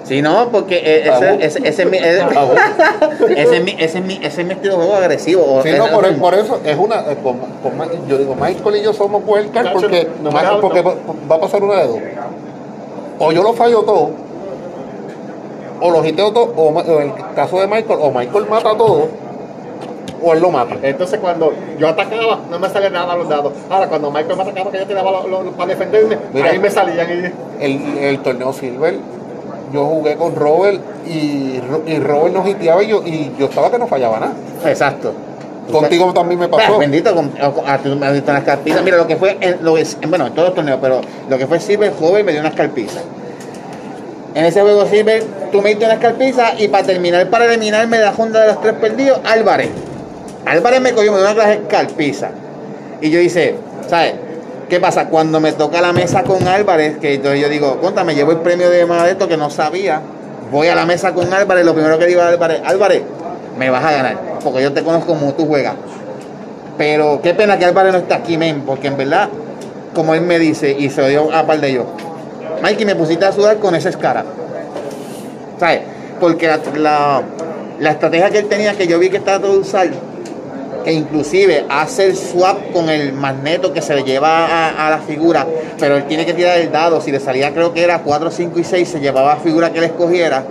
[0.04, 2.24] Sí, no, porque eh, ese, ese, ese, es mi- ese,
[3.38, 5.60] ese es mi, ese, es mi, ese es mi estilo de juego agresivo.
[5.62, 6.95] Sí, es- no, por, es- por eso es una.
[7.12, 9.22] eh, con- con Ma- yo digo, Michael y yo somos
[9.54, 10.89] Chacho, porque, no hagas- porque no.
[10.89, 10.95] va,
[11.32, 12.00] va a pasar una de dos.
[13.20, 14.12] O yo lo fallo todo,
[15.82, 19.08] o lo hiteo todo, o, en el caso de Michael, o Michael mata todo,
[20.24, 20.76] o él lo mata.
[20.82, 23.54] Entonces cuando yo atacaba, no me salía nada a los dados.
[23.70, 26.50] Ahora cuando Michael me atacaba, que yo tiraba lo- lo- lo- para defenderme, Mira.
[26.50, 27.08] ahí me salían
[27.60, 28.95] y El, el torneo Silver,
[29.72, 33.78] yo jugué con Robert y, y Robert nos hiteaba y yo, y yo estaba que
[33.80, 34.34] no fallaba nada.
[34.65, 35.13] Exacto.
[35.72, 36.78] Contigo también me pasó.
[36.80, 38.84] bendito, con, a, a, carpizas.
[38.84, 41.38] Mira, lo que fue, en, lo es, en- bueno, en todos los torneos, pero lo
[41.38, 43.03] que fue Silver, joven, me dio unas carpizas.
[44.34, 48.05] En ese juego Silver, tú me diste unas carpizas y para terminar, para eliminarme de
[48.05, 49.70] la junta de los tres perdidos, Álvarez.
[50.45, 52.32] Álvarez me cogió, me dio una clase de.
[53.01, 53.55] Y yo hice,
[53.88, 54.15] ¿sabes?
[54.70, 55.07] ¿Qué pasa?
[55.07, 58.70] Cuando me toca la mesa con Álvarez, que entonces yo digo, conta, llevo el premio
[58.70, 59.99] de esto que no sabía.
[60.51, 63.01] Voy a la mesa con Álvarez, lo primero que digo a Álvarez, Álvarez,
[63.57, 65.74] me vas a ganar, porque yo te conozco como tú juegas.
[66.78, 69.30] Pero qué pena que Álvarez no está aquí, men, porque en verdad,
[69.95, 71.86] como él me dice, y se lo dio a par de ellos,
[72.61, 74.24] Mikey, me pusiste a sudar con esa escara.
[75.59, 75.82] ¿Sabes?
[76.20, 77.24] Porque la
[77.89, 79.89] estrategia que él tenía, que yo vi que estaba todo usar,
[80.84, 84.99] que inclusive hace el swap con el magneto que se le lleva a, a la
[84.99, 85.45] figura,
[85.80, 88.59] pero él tiene que tirar el dado, si le salía creo que era 4, 5
[88.59, 90.43] y 6, se llevaba la figura que él escogiera,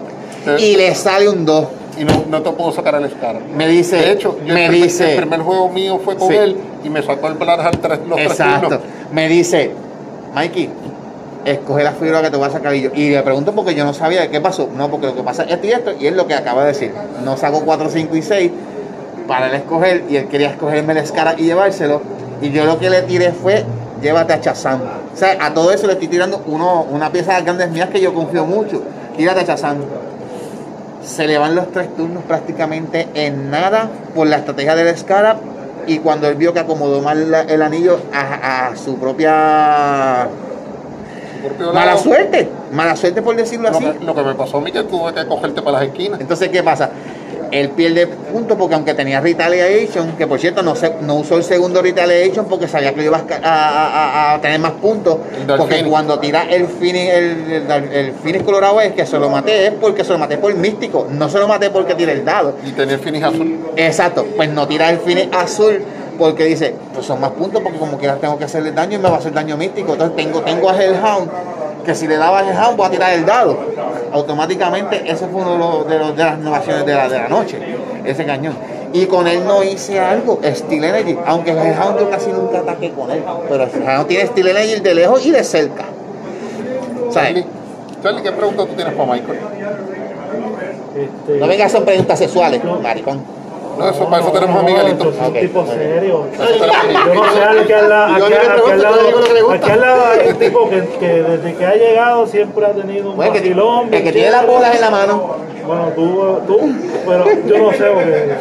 [0.58, 1.66] y le sale un 2.
[1.98, 3.40] Y no, no te puedo sacar el escara.
[3.56, 6.28] Me dice, De hecho, yo me el, primer, dice, el primer juego mío fue con
[6.28, 6.36] Sí.
[6.36, 8.80] él y me sacó el Blarham tres, los Exacto.
[9.12, 9.72] Me dice,
[10.32, 10.70] Mikey,
[11.44, 12.72] escoge la figura que te voy a sacar.
[12.76, 14.68] Y, yo, y le pregunto porque yo no sabía qué pasó.
[14.76, 16.68] No, porque lo que pasa es esto y esto, y es lo que acaba de
[16.68, 16.92] decir.
[17.24, 18.50] No saco 4, 5 y 6
[19.28, 22.02] para él escoger, y él quería escogerme la escara y llevárselo.
[22.42, 23.64] Y yo lo que le tiré fue,
[24.02, 24.80] llévate a Chazán.
[25.14, 28.00] O sea, a todo eso le estoy tirando uno, una pieza de grandes mías que
[28.00, 28.82] yo confío mucho.
[29.16, 29.78] Tírate a Chazán.
[31.04, 35.36] Se le van los tres turnos prácticamente en nada por la estrategia del Scarab
[35.86, 40.28] y cuando él vio que acomodó mal la- el anillo a, a su propia
[41.72, 43.86] mala suerte, mala suerte por decirlo Lo así.
[43.86, 46.20] que, lo que me pasó a mí que tuve que cogerte para las esquinas.
[46.20, 46.90] Entonces, ¿qué pasa?
[47.50, 51.44] Él pierde puntos porque aunque tenía Retaliation, que por cierto no, se, no usó el
[51.44, 55.18] segundo Retaliation porque sabía que iba a, a- a- a tener más puntos.
[55.58, 59.66] Porque cuando tira el finish, el, el, el finish colorado es que se lo maté,
[59.68, 61.06] es porque se lo maté por místico.
[61.10, 62.54] No se lo maté porque tira el dado.
[62.66, 63.58] Y tenía el finish azul.
[63.76, 65.82] Exacto, pues no tira el finish azul
[66.18, 69.08] porque dice, pues son más puntos porque como quiera tengo que hacerle daño y me
[69.08, 69.92] va a hacer daño místico.
[69.92, 71.30] Entonces tengo, tengo a Hellhound,
[71.88, 73.56] que si le daba a Hellhound voy a tirar el dado.
[74.12, 77.28] Automáticamente ese fue uno de, los, de, los- de las innovaciones de la, de la
[77.28, 77.58] noche,
[78.04, 78.54] ese cañón.
[78.92, 82.90] Y con él no hice algo, Steel Energy, aunque el Hellhound yo casi nunca ataqué
[82.92, 85.84] con él, pero el Hellhound tiene Steel Energy de lejos y de cerca.
[87.10, 87.44] ¿Sabes?
[88.02, 89.38] Charlie, ¿qué pregunta tú tienes para Michael?
[90.94, 93.22] Este, No vengas son preguntas sexuales, maricón.
[93.78, 95.04] No, eso, para eso tenemos a Miguelito.
[95.04, 96.26] Yo soy un tipo serio.
[96.36, 99.56] Yo no sé, al pregunto, al lado, le digo lo que le gusta.
[99.56, 103.16] aquí al lado hay, tipo que, que desde que ha llegado siempre ha tenido un
[103.16, 105.48] Bueno, que, vacilón, que tiene las bolas en la mano.
[105.68, 106.58] Bueno, tú, tú,
[107.06, 108.32] pero yo no sé, porque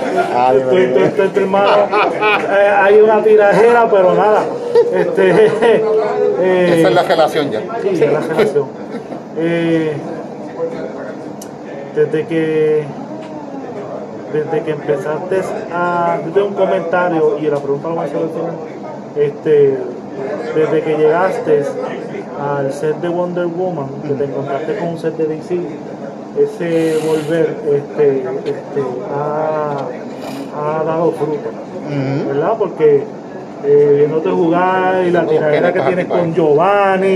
[0.57, 1.43] estoy, estoy, estoy, estoy.
[1.43, 4.45] Eh, hay una tirajera, pero nada.
[4.93, 5.45] Este,
[6.39, 7.61] eh, Esa es la relación ya.
[7.81, 8.67] Sí, de la relación.
[9.38, 9.93] Eh,
[11.95, 12.85] desde que
[14.34, 18.19] desde que empezaste a tengo un comentario y la pregunta lo voy a hacer
[19.15, 19.78] este
[20.55, 21.63] desde que llegaste
[22.39, 25.59] al set de Wonder Woman que te encontraste con un set de DC
[26.38, 29.88] ese volver este, este ha,
[30.55, 31.49] ha dado fruto
[32.28, 32.53] ¿verdad?
[32.57, 33.03] porque
[33.64, 37.08] eh, viéndote jugar y la tiradera que tienes con Giovanni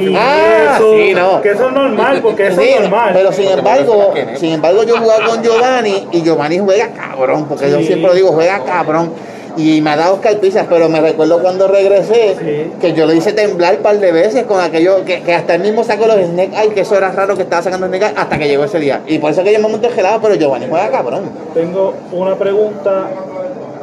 [0.00, 1.40] y Ah, eso, sí, no.
[1.40, 4.96] que eso es normal porque eso Sí, es normal Pero sin embargo, sin embargo yo
[4.98, 9.12] jugaba con Giovanni y Giovanni juega cabrón, porque yo siempre lo digo, juega cabrón.
[9.56, 12.70] Y me ha dado carpizas, pero me recuerdo cuando regresé Sí.
[12.80, 15.62] que yo lo hice temblar un par de veces con aquello, que, que hasta él
[15.62, 18.46] mismo sacó los Snake Eye, que eso era raro que estaba sacando Snake hasta que
[18.46, 19.00] llegó ese día.
[19.08, 21.24] Y por eso que yo me monté gelado, pero Giovanni juega cabrón.
[21.52, 23.08] tengo una pregunta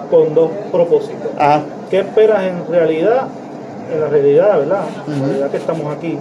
[0.10, 1.62] con dos propósitos Ajá.
[1.89, 3.28] ¿qué esperas en realidad
[3.93, 6.18] en la realidad verdad en la realidad que estamos aquí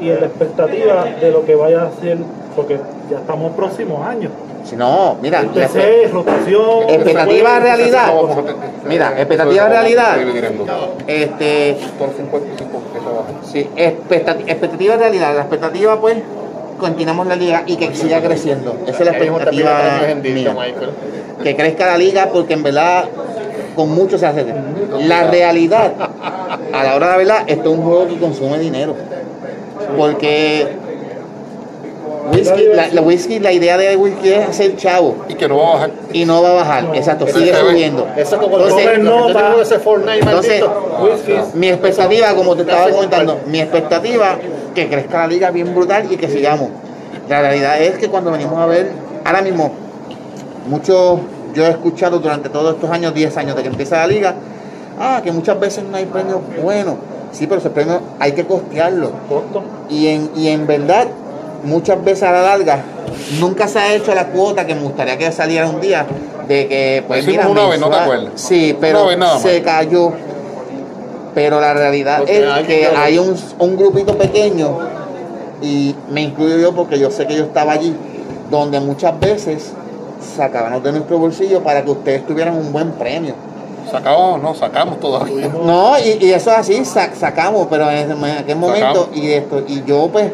[0.00, 2.18] y en la expectativa de lo que vaya a ser
[2.54, 2.78] porque
[3.10, 4.30] ya estamos próximos años
[4.64, 8.12] Si no, mira, la- PC, rotación Expectativa después- realidad.
[8.86, 10.16] Mira, expectativa de realidad.
[11.06, 13.32] Este, Por 55 que se baja.
[13.50, 15.34] Sí, expectati- expectativa de realidad.
[15.34, 16.16] La expectativa, pues,
[16.78, 18.76] continuamos la liga y que siga creciendo.
[18.86, 20.54] Esa es la expectativa mía.
[20.54, 20.90] Michael.
[21.42, 23.04] Que crezca la liga porque en verdad
[23.76, 24.46] con mucho se hace.
[25.06, 25.92] La realidad,
[26.72, 28.94] a la hora de la verdad, esto es un juego que consume dinero.
[29.96, 30.66] Porque
[32.32, 35.68] whisky, la, la whisky, la idea de whisky es hacer chavo Y que no va
[35.68, 35.90] a bajar.
[36.12, 36.84] y no va a bajar.
[36.94, 38.06] Exacto, sigue subiendo.
[38.16, 40.64] Eso es como Entonces, Fortnite Entonces.
[41.00, 41.32] Whisky.
[41.54, 44.38] mi expectativa, como te estaba comentando, mi expectativa
[44.78, 46.70] que crezca la liga bien brutal y que sigamos.
[47.28, 48.90] La realidad es que cuando venimos a ver,
[49.24, 49.72] ahora mismo,
[50.68, 51.20] muchos,
[51.54, 54.34] yo he escuchado durante todos estos años, 10 años de que empieza la liga,
[54.98, 56.96] ah, que muchas veces no hay premios buenos.
[57.32, 59.10] Sí, pero esos premios hay que costearlos.
[59.90, 61.08] Y en, y en verdad,
[61.64, 62.82] muchas veces a la larga,
[63.40, 66.06] nunca se ha hecho la cuota que me gustaría que saliera un día
[66.46, 68.32] de que, pues Hicimos mira, una vez, ¿no te acuerdas?
[68.36, 70.12] Sí, pero vez se cayó.
[71.38, 74.76] Pero la realidad Porque es hay que hay un, un grupito pequeño,
[75.62, 77.94] y me incluyo yo porque yo sé que yo estaba allí,
[78.50, 79.70] donde muchas veces
[80.36, 83.34] sacábamos de nuestro bolsillo para que ustedes tuvieran un buen premio.
[83.88, 85.48] Sacamos, no, sacamos todavía.
[85.64, 89.16] No, y, y eso es así, sa- sacamos, pero en, en aquel momento, Sacamos.
[89.16, 90.32] y esto, y yo pues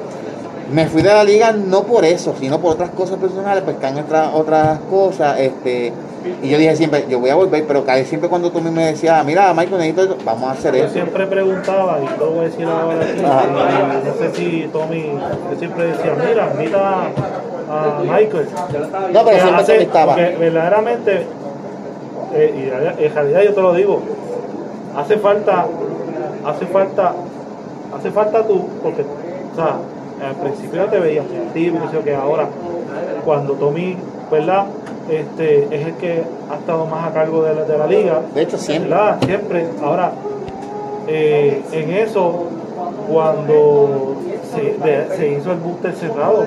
[0.73, 3.85] me fui de la liga no por eso, sino por otras cosas personales, pues que
[3.87, 5.93] han otras otras cosas, este,
[6.43, 9.25] y yo dije siempre, yo voy a volver, pero casi siempre cuando tú me decías,
[9.25, 10.93] mira Michael, necesito esto", vamos a hacer Yo eso.
[10.95, 15.03] siempre preguntaba, y lo voy a decir ahora aquí, no sé si Tommy,
[15.51, 17.03] yo siempre decía, mira, invita
[17.71, 18.49] a Michael.
[19.13, 20.15] No, pero siempre hace- estaba.
[20.17, 21.27] Verdaderamente,
[22.35, 22.55] eh,
[23.01, 24.01] y en realidad yo te lo digo,
[24.97, 25.67] hace falta,
[26.47, 27.15] hace falta,
[27.99, 29.77] hace falta tú, porque, o sea,
[30.29, 31.25] al principio ya te veías
[31.93, 32.49] yo, que ahora,
[33.25, 33.97] cuando Tommy,
[34.31, 34.65] ¿verdad?
[35.11, 38.21] Este, es el que ha estado más a cargo de la, de la liga.
[38.35, 38.91] De hecho, siempre.
[38.91, 39.19] ¿verdad?
[39.25, 39.67] Siempre.
[39.83, 40.13] Ahora,
[41.07, 42.45] eh, en eso,
[43.11, 44.17] cuando
[44.55, 46.47] se, de- se hizo el booster cerrado,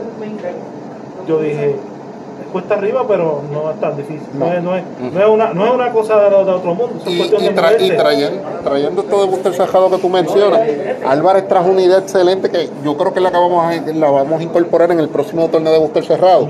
[1.27, 4.27] yo dije, es cuesta arriba, pero no es tan difícil.
[4.33, 4.83] No, es, no, es,
[5.13, 7.47] no, es una, no es una cosa de, de otro mundo, es Y, cuestión y
[7.49, 10.61] de trayendo, trayendo esto de Buster Sajado que tú mencionas,
[11.05, 14.39] Álvarez trajo una idea excelente que yo creo que la, que vamos a, la vamos
[14.39, 16.47] a incorporar en el próximo torneo de Buster Cerrado.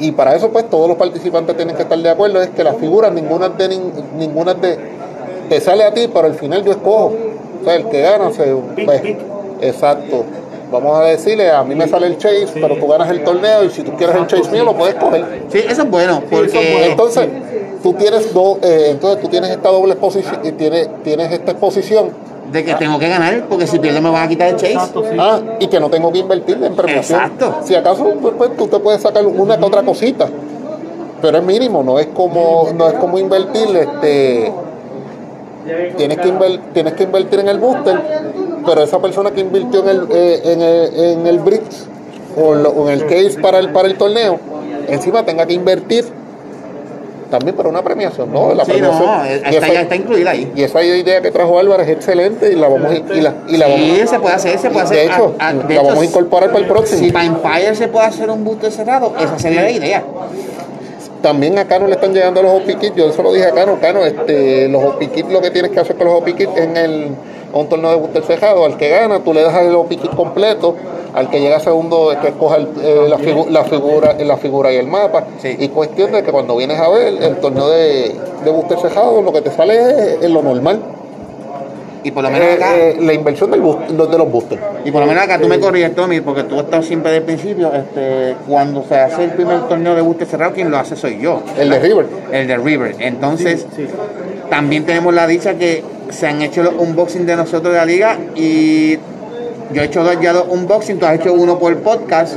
[0.00, 2.40] Y para eso, pues, todos los participantes tienen que estar de acuerdo.
[2.40, 4.78] Es que las figuras, ninguna de nin- ninguna de
[5.48, 7.12] te sale a ti, pero al final yo escojo.
[7.60, 8.54] O sea, el que gana se.
[8.84, 9.02] Pues.
[9.60, 10.24] Exacto.
[10.70, 13.70] Vamos a decirle, a mí me sale el chase, pero tú ganas el torneo y
[13.70, 15.44] si tú quieres el chase mío lo puedes coger.
[15.50, 16.86] Sí, eso es bueno, porque.
[16.90, 17.26] Entonces,
[17.82, 22.10] tú tienes dos, eh, entonces tú tienes esta doble exposición y tienes, tienes esta exposición
[22.52, 24.72] de que tengo que ganar, porque si pierdo me van a quitar el chase.
[24.72, 25.16] Exacto, sí.
[25.18, 27.20] ah, y que no tengo que invertirle en premiación.
[27.20, 27.56] Exacto.
[27.64, 30.28] Si acaso pues, pues, tú te puedes sacar una que otra cosita,
[31.20, 34.52] pero es mínimo, no es como, no es como invertirle este
[35.98, 38.00] tienes que, inver- tienes que invertir en el booster,
[38.64, 41.86] pero esa persona que invirtió en el, eh, en el, en el bricks
[42.40, 44.38] o, lo- o en el case para el, para el torneo,
[44.88, 46.06] encima tenga que invertir
[47.30, 48.54] también para una premiación, ¿no?
[48.54, 49.04] La Sí, premiación.
[49.06, 50.52] no, y, está, esa, ya está incluida ahí.
[50.54, 53.56] y esa idea que trajo Álvarez es excelente y la vamos a, y la, y
[53.56, 55.10] la vamos Sí, a- se puede hacer, se puede de hacer.
[55.10, 57.00] hecho, Ah, ah, de la hecho, vamos a incorporar para el próximo.
[57.00, 60.02] Si para Empire se puede hacer un booster cerrado, esa sería la idea.
[61.22, 64.04] También a Cano le están llegando los kits, yo eso lo dije a Cano, Cano,
[64.04, 67.08] este, los kits lo que tienes que hacer con los OP kits en el,
[67.52, 68.64] a un torneo de booster cejado.
[68.64, 70.76] Al que gana, tú le das el OPK completo.
[71.14, 74.72] Al que llega segundo, es que escoja el- eh, la, figu- la figura, la figura
[74.72, 75.24] y el mapa.
[75.40, 75.56] Sí.
[75.58, 79.32] Y cuestión de que cuando vienes a ver el torneo de, de booster cejado, lo
[79.32, 80.80] que te sale es, es lo normal.
[82.04, 84.60] Y por lo menos Eh, acá, eh, la inversión del de los boosters.
[84.84, 87.18] y por lo menos acá tú me corriges, Tommy, porque tú has estado siempre desde
[87.18, 87.72] el principio.
[87.74, 91.42] Este, cuando se hace el primer torneo de booster cerrado, quien lo hace soy yo.
[91.58, 92.06] El de River.
[92.30, 92.94] El de River.
[93.00, 93.88] Entonces, Sí, sí.
[94.48, 98.16] también tenemos la dicha que se han hecho los unboxing de nosotros de la liga
[98.36, 98.96] y
[99.72, 102.36] yo he hecho dos, ya dos unboxing, tú has hecho uno por podcast,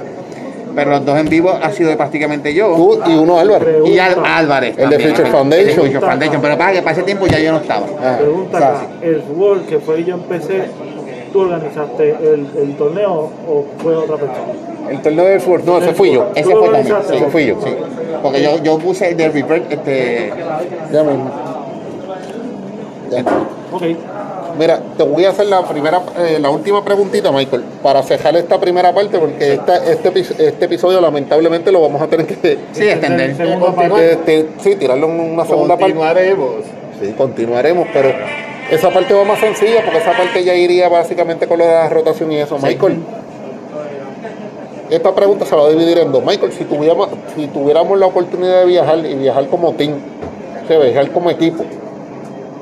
[0.76, 2.74] pero los dos en vivo ha sido prácticamente yo.
[2.76, 3.86] Tú y uno Álvaro.
[3.86, 4.76] Y Al- Álvarez.
[4.78, 5.10] El de también.
[5.16, 5.70] Future Foundation.
[5.70, 6.42] El de Future Foundation.
[6.42, 7.86] Pero para que para ese tiempo ya yo no estaba.
[8.04, 10.64] Ah, Pregunta acá, ¿el World que fue y yo empecé,
[11.34, 14.40] tú organizaste el, el torneo o fue otra persona?
[14.90, 16.30] El torneo del Ford, no, ese fui yo.
[16.36, 16.98] Ese ¿Tú lo fue también.
[17.08, 17.56] Sí, Ese fui yo.
[17.64, 17.76] Sí.
[18.24, 20.34] Porque yo, yo puse el de River, este.
[20.92, 21.32] Ya mismo.
[23.10, 23.20] Ya.
[23.72, 23.82] Ok,
[24.62, 28.60] Mira, te voy a hacer la primera, eh, la última preguntita, Michael, para cerrar esta
[28.60, 33.36] primera parte, porque esta, este, este episodio lamentablemente lo vamos a tener que, Sí, extender.
[33.36, 34.20] Que- parte.
[34.24, 35.96] que- sí, tirarlo en una segunda parte.
[35.96, 36.50] Continuaremos.
[37.02, 38.10] Sí, continuaremos, pero
[38.70, 42.38] esa parte va más sencilla, porque esa parte ya iría básicamente con la rotación y
[42.38, 42.60] eso.
[42.60, 43.00] Michael,
[44.92, 46.24] esta pregunta se va a dividir en dos.
[46.24, 49.94] Michael, si tuviéramos, si tuviéramos la oportunidad de viajar y viajar como team,
[50.64, 51.64] o sea, viajar como equipo,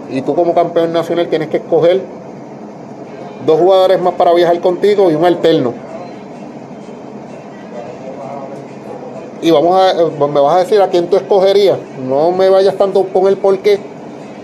[0.10, 2.02] y tú como campeón nacional tienes que escoger
[3.46, 5.74] dos jugadores más para viajar contigo y un alterno.
[9.42, 9.94] Y vamos a,
[10.28, 11.78] me vas a decir a quién tú escogerías.
[12.08, 13.80] No me vayas tanto con el por qué,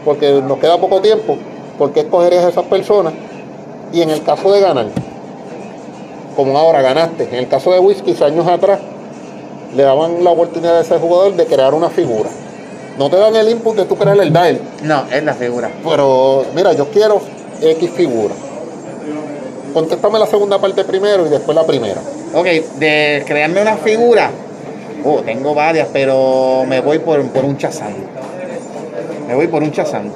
[0.06, 1.38] porque nos queda poco tiempo.
[1.78, 3.14] ¿Por qué escogerías a esas personas?
[3.92, 4.88] Y en el caso de ganar,
[6.36, 8.80] como ahora ganaste, en el caso de Whisky, años atrás,
[9.76, 12.30] le daban la oportunidad a ese jugador de crear una figura.
[12.98, 15.70] No te dan el input de tú crear el dial, No, es la figura.
[15.84, 17.22] pero mira, yo quiero
[17.62, 18.34] X figura.
[19.74, 22.00] Contéstame la segunda parte primero y después la primera.
[22.34, 22.46] Ok,
[22.80, 24.30] de crearme una figura.
[25.04, 27.94] Oh, tengo varias, pero me voy por, por un Chazán.
[29.28, 30.12] Me voy por un Chazán.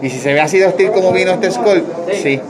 [0.00, 1.84] Y si se ve así de hostil como vino este Skull,
[2.22, 2.40] sí.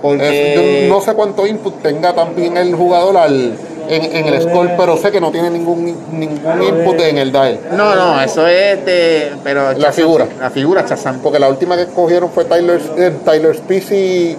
[0.00, 0.54] Porque.
[0.54, 3.56] Es- yo no sé cuánto input tenga también el jugador al,
[3.88, 7.60] en, en el score, pero sé que no tiene ningún, ningún input en el dial.
[7.72, 9.32] No, no, eso es de.
[9.42, 10.26] Pero La figura.
[10.40, 11.20] La figura Chazán.
[11.20, 14.36] Porque la última que escogieron fue Tyler, eh, Tyler Spizzy,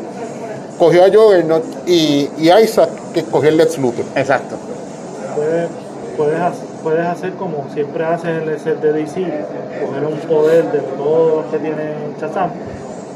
[0.78, 4.06] cogió a Juggernaut y, y Isaac, que escogió el Lex Luthor.
[4.16, 4.56] Exacto.
[5.36, 5.70] puedes,
[6.16, 9.16] puedes, hacer, puedes hacer como siempre haces en el set de DC,
[9.86, 11.94] coger un poder de todos los que tiene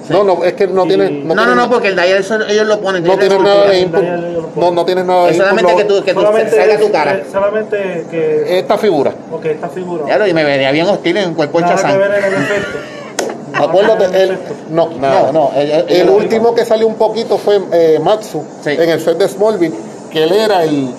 [0.04, 0.28] Shazam.
[0.28, 1.10] No, no, es que no Y- tiene.
[1.12, 3.04] No, no, tiene- no, porque el Dyer eso ellos lo ponen.
[3.04, 4.02] no tiene nada de input.
[4.02, 5.50] dial No, no tienes nada de Es input.
[5.50, 7.14] solamente que tú, que tú salga tu cara.
[7.16, 9.14] eh, solamente que, Esta figura.
[9.32, 10.04] ok, esta figura.
[10.06, 11.98] Claro, y me vería bien hostil en cuerpo nada que Chazán.
[12.00, 12.78] ver en el efecto.
[13.54, 14.38] Acuérdate, que el,
[14.72, 14.90] no.
[15.00, 18.72] No, no, el- el- el último que salió un poquito fue eh, Matsu Sí.
[18.72, 19.74] en el set de Smallville,
[20.12, 20.90] que él era el,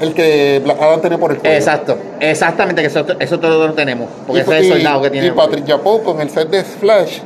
[0.00, 1.54] el que Black Adam tenía por el cuello.
[1.54, 4.08] Exacto, exactamente, que eso, eso todo lo tenemos.
[4.26, 5.26] Porque ese es el y- soldado que tiene.
[5.28, 7.18] y Patrick Japó con el set de Flash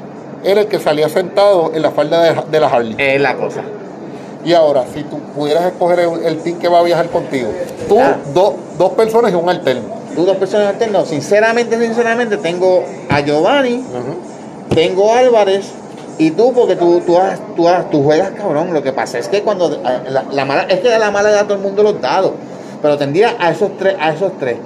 [0.44, 2.94] era el que salía sentado en la falda de, de la Harley.
[2.98, 3.62] Es la cosa.
[4.44, 7.48] Y ahora, si tú pudieras escoger el, el team que va a viajar contigo,
[7.88, 8.16] tú, Ah.
[8.34, 9.82] dos- dos personas y un alterno.
[10.14, 11.08] Tú dos personas alternas.
[11.08, 13.82] Sinceramente, sinceramente, tengo a Giovanni,
[14.74, 15.66] tengo a Álvarez
[16.18, 18.72] y tú, porque tú, tú, has- tú, has- tú juegas cabrón.
[18.72, 19.78] Lo que pasa es que cuando eh,
[20.10, 22.32] la, la mala, es que la mala da a todo el mundo los dados.
[22.82, 24.56] Pero tendría a esos tres, a esos tres.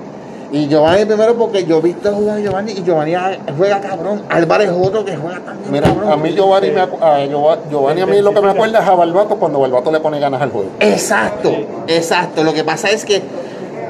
[0.51, 3.14] Y Giovanni primero porque yo he visto jugar a Giovanni y Giovanni
[3.57, 4.22] juega cabrón.
[4.30, 5.70] Álvarez es otro que juega también.
[5.72, 6.11] Mira, cabrón.
[6.12, 6.86] a mí Giovanni, me, a
[7.26, 10.18] Giova- Giovanni a mí lo que me acuerda es a Barbato cuando Barbato le pone
[10.18, 10.70] ganas al juego.
[10.80, 11.53] Exacto,
[11.86, 12.42] exacto.
[12.44, 13.22] Lo que pasa es que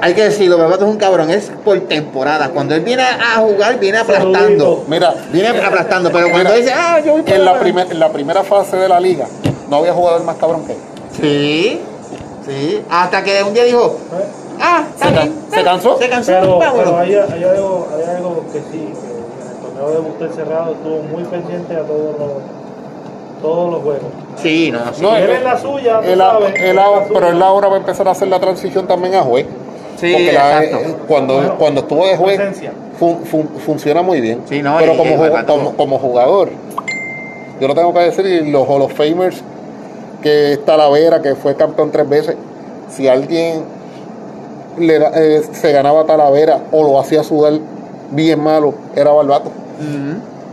[0.01, 2.49] hay que decirlo, Barbato es un cabrón, es por temporada.
[2.51, 4.85] Cuando él viene a jugar, viene aplastando.
[4.89, 8.09] Mira, Viene aplastando, pero cuando Mira, dice, ah, yo voy en la, primer- en la
[8.11, 9.27] primera fase de la liga
[9.71, 10.79] no había jugador más cabrón que él.
[11.21, 11.81] Sí,
[12.47, 12.83] sí.
[12.91, 13.97] Hasta que un día dijo,
[14.61, 15.99] ah, Se ca- se cansó.
[15.99, 19.91] Se cansó, Pero, pero hay, hay algo, hay algo que sí, que en el torneo
[19.91, 24.03] de Buster cerrado estuvo muy pendiente a todos los, todos los juegos.
[24.37, 25.03] Sí, no, sí.
[25.03, 27.29] No, él es la suya, tú Él a- sabes, él él es ahora- la pero
[27.29, 29.47] él ahora va a empezar a hacer la transición también a juez.
[29.97, 30.89] Sí, Porque la- exacto.
[30.89, 32.73] eh, cuando, cuando estuvo de juez Presencia.
[32.99, 34.43] fun- fun- funciona muy bien.
[34.49, 36.51] Sí, no, pero y- como, y ju- Barbato- como, como jugador,
[37.61, 39.43] yo lo tengo que decir, y los Hall of Famers,
[40.23, 42.37] que es Talavera, que fue campeón tres veces,
[42.89, 43.65] si alguien
[44.79, 47.55] le eh, se ganaba Talavera o lo hacía sudar
[48.11, 49.51] bien malo, era Barbato.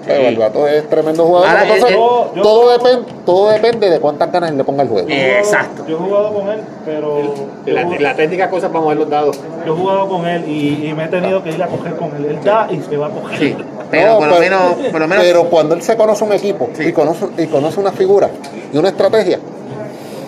[0.05, 0.35] Pero Sí.
[0.35, 1.47] Barbato es tremendo jugador.
[1.49, 4.89] Ahora, Entonces, eh, yo- yo- todo, depende, todo depende de cuántas ganas le ponga el
[4.89, 5.07] juego.
[5.07, 5.83] Jugado- Exacto.
[5.87, 7.17] Yo he jugado con él, pero
[7.65, 9.39] he La, jugado- la técnica cosa para mover los dados.
[9.65, 12.15] yo he jugado con él y, y me he tenido que ir a coger con
[12.17, 12.25] él.
[12.25, 13.39] Él da y se va a coger.
[13.39, 13.55] Sí,
[13.89, 14.61] Pero No, por lo menos,
[14.91, 16.83] por lo menos pero cuando él se conoce un equipo Sí.
[16.85, 18.29] y, conoce, y conoce una figura
[18.73, 19.39] y una estrategia,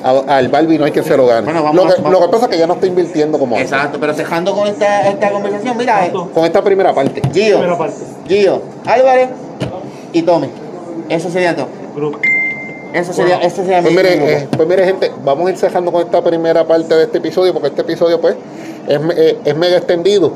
[0.03, 1.43] al Balbi no hay quien se lo gane.
[1.45, 3.55] Bueno, vamos lo, que, vamos- lo que pasa es que ya no está invirtiendo como
[3.55, 3.71] antes.
[3.71, 7.21] Exacto, pero cejando con esta, esta conversación, mira, eh, Con esta primera parte.
[7.33, 7.95] Gio, Primera parte.
[8.27, 9.29] Gio, Álvarez
[10.13, 10.49] y Tommy.
[11.09, 11.67] Eso sería todo.
[11.95, 12.19] Grupo.
[12.93, 14.31] Eso sería, ese sería Pues mi mire, grupo.
[14.31, 17.53] eh, pues mire, gente, vamos a ir cerrando con esta primera parte de este episodio,
[17.53, 18.35] porque este episodio, pues,
[18.87, 20.31] es, eh, es mega extendido.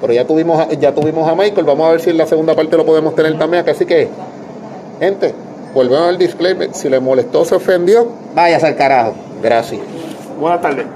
[0.00, 2.54] Pero ya tuvimos, a, ya tuvimos a Michael, vamos a ver si en la segunda
[2.54, 3.68] parte lo podemos tener también.
[3.68, 4.08] Así que,
[5.00, 5.34] gente,
[5.74, 6.72] volvemos al disclaimer.
[6.74, 9.14] Si le molestó, se ofendió, Váyase al carajo.
[9.42, 9.80] gracias.
[10.40, 10.86] Buenas tardes.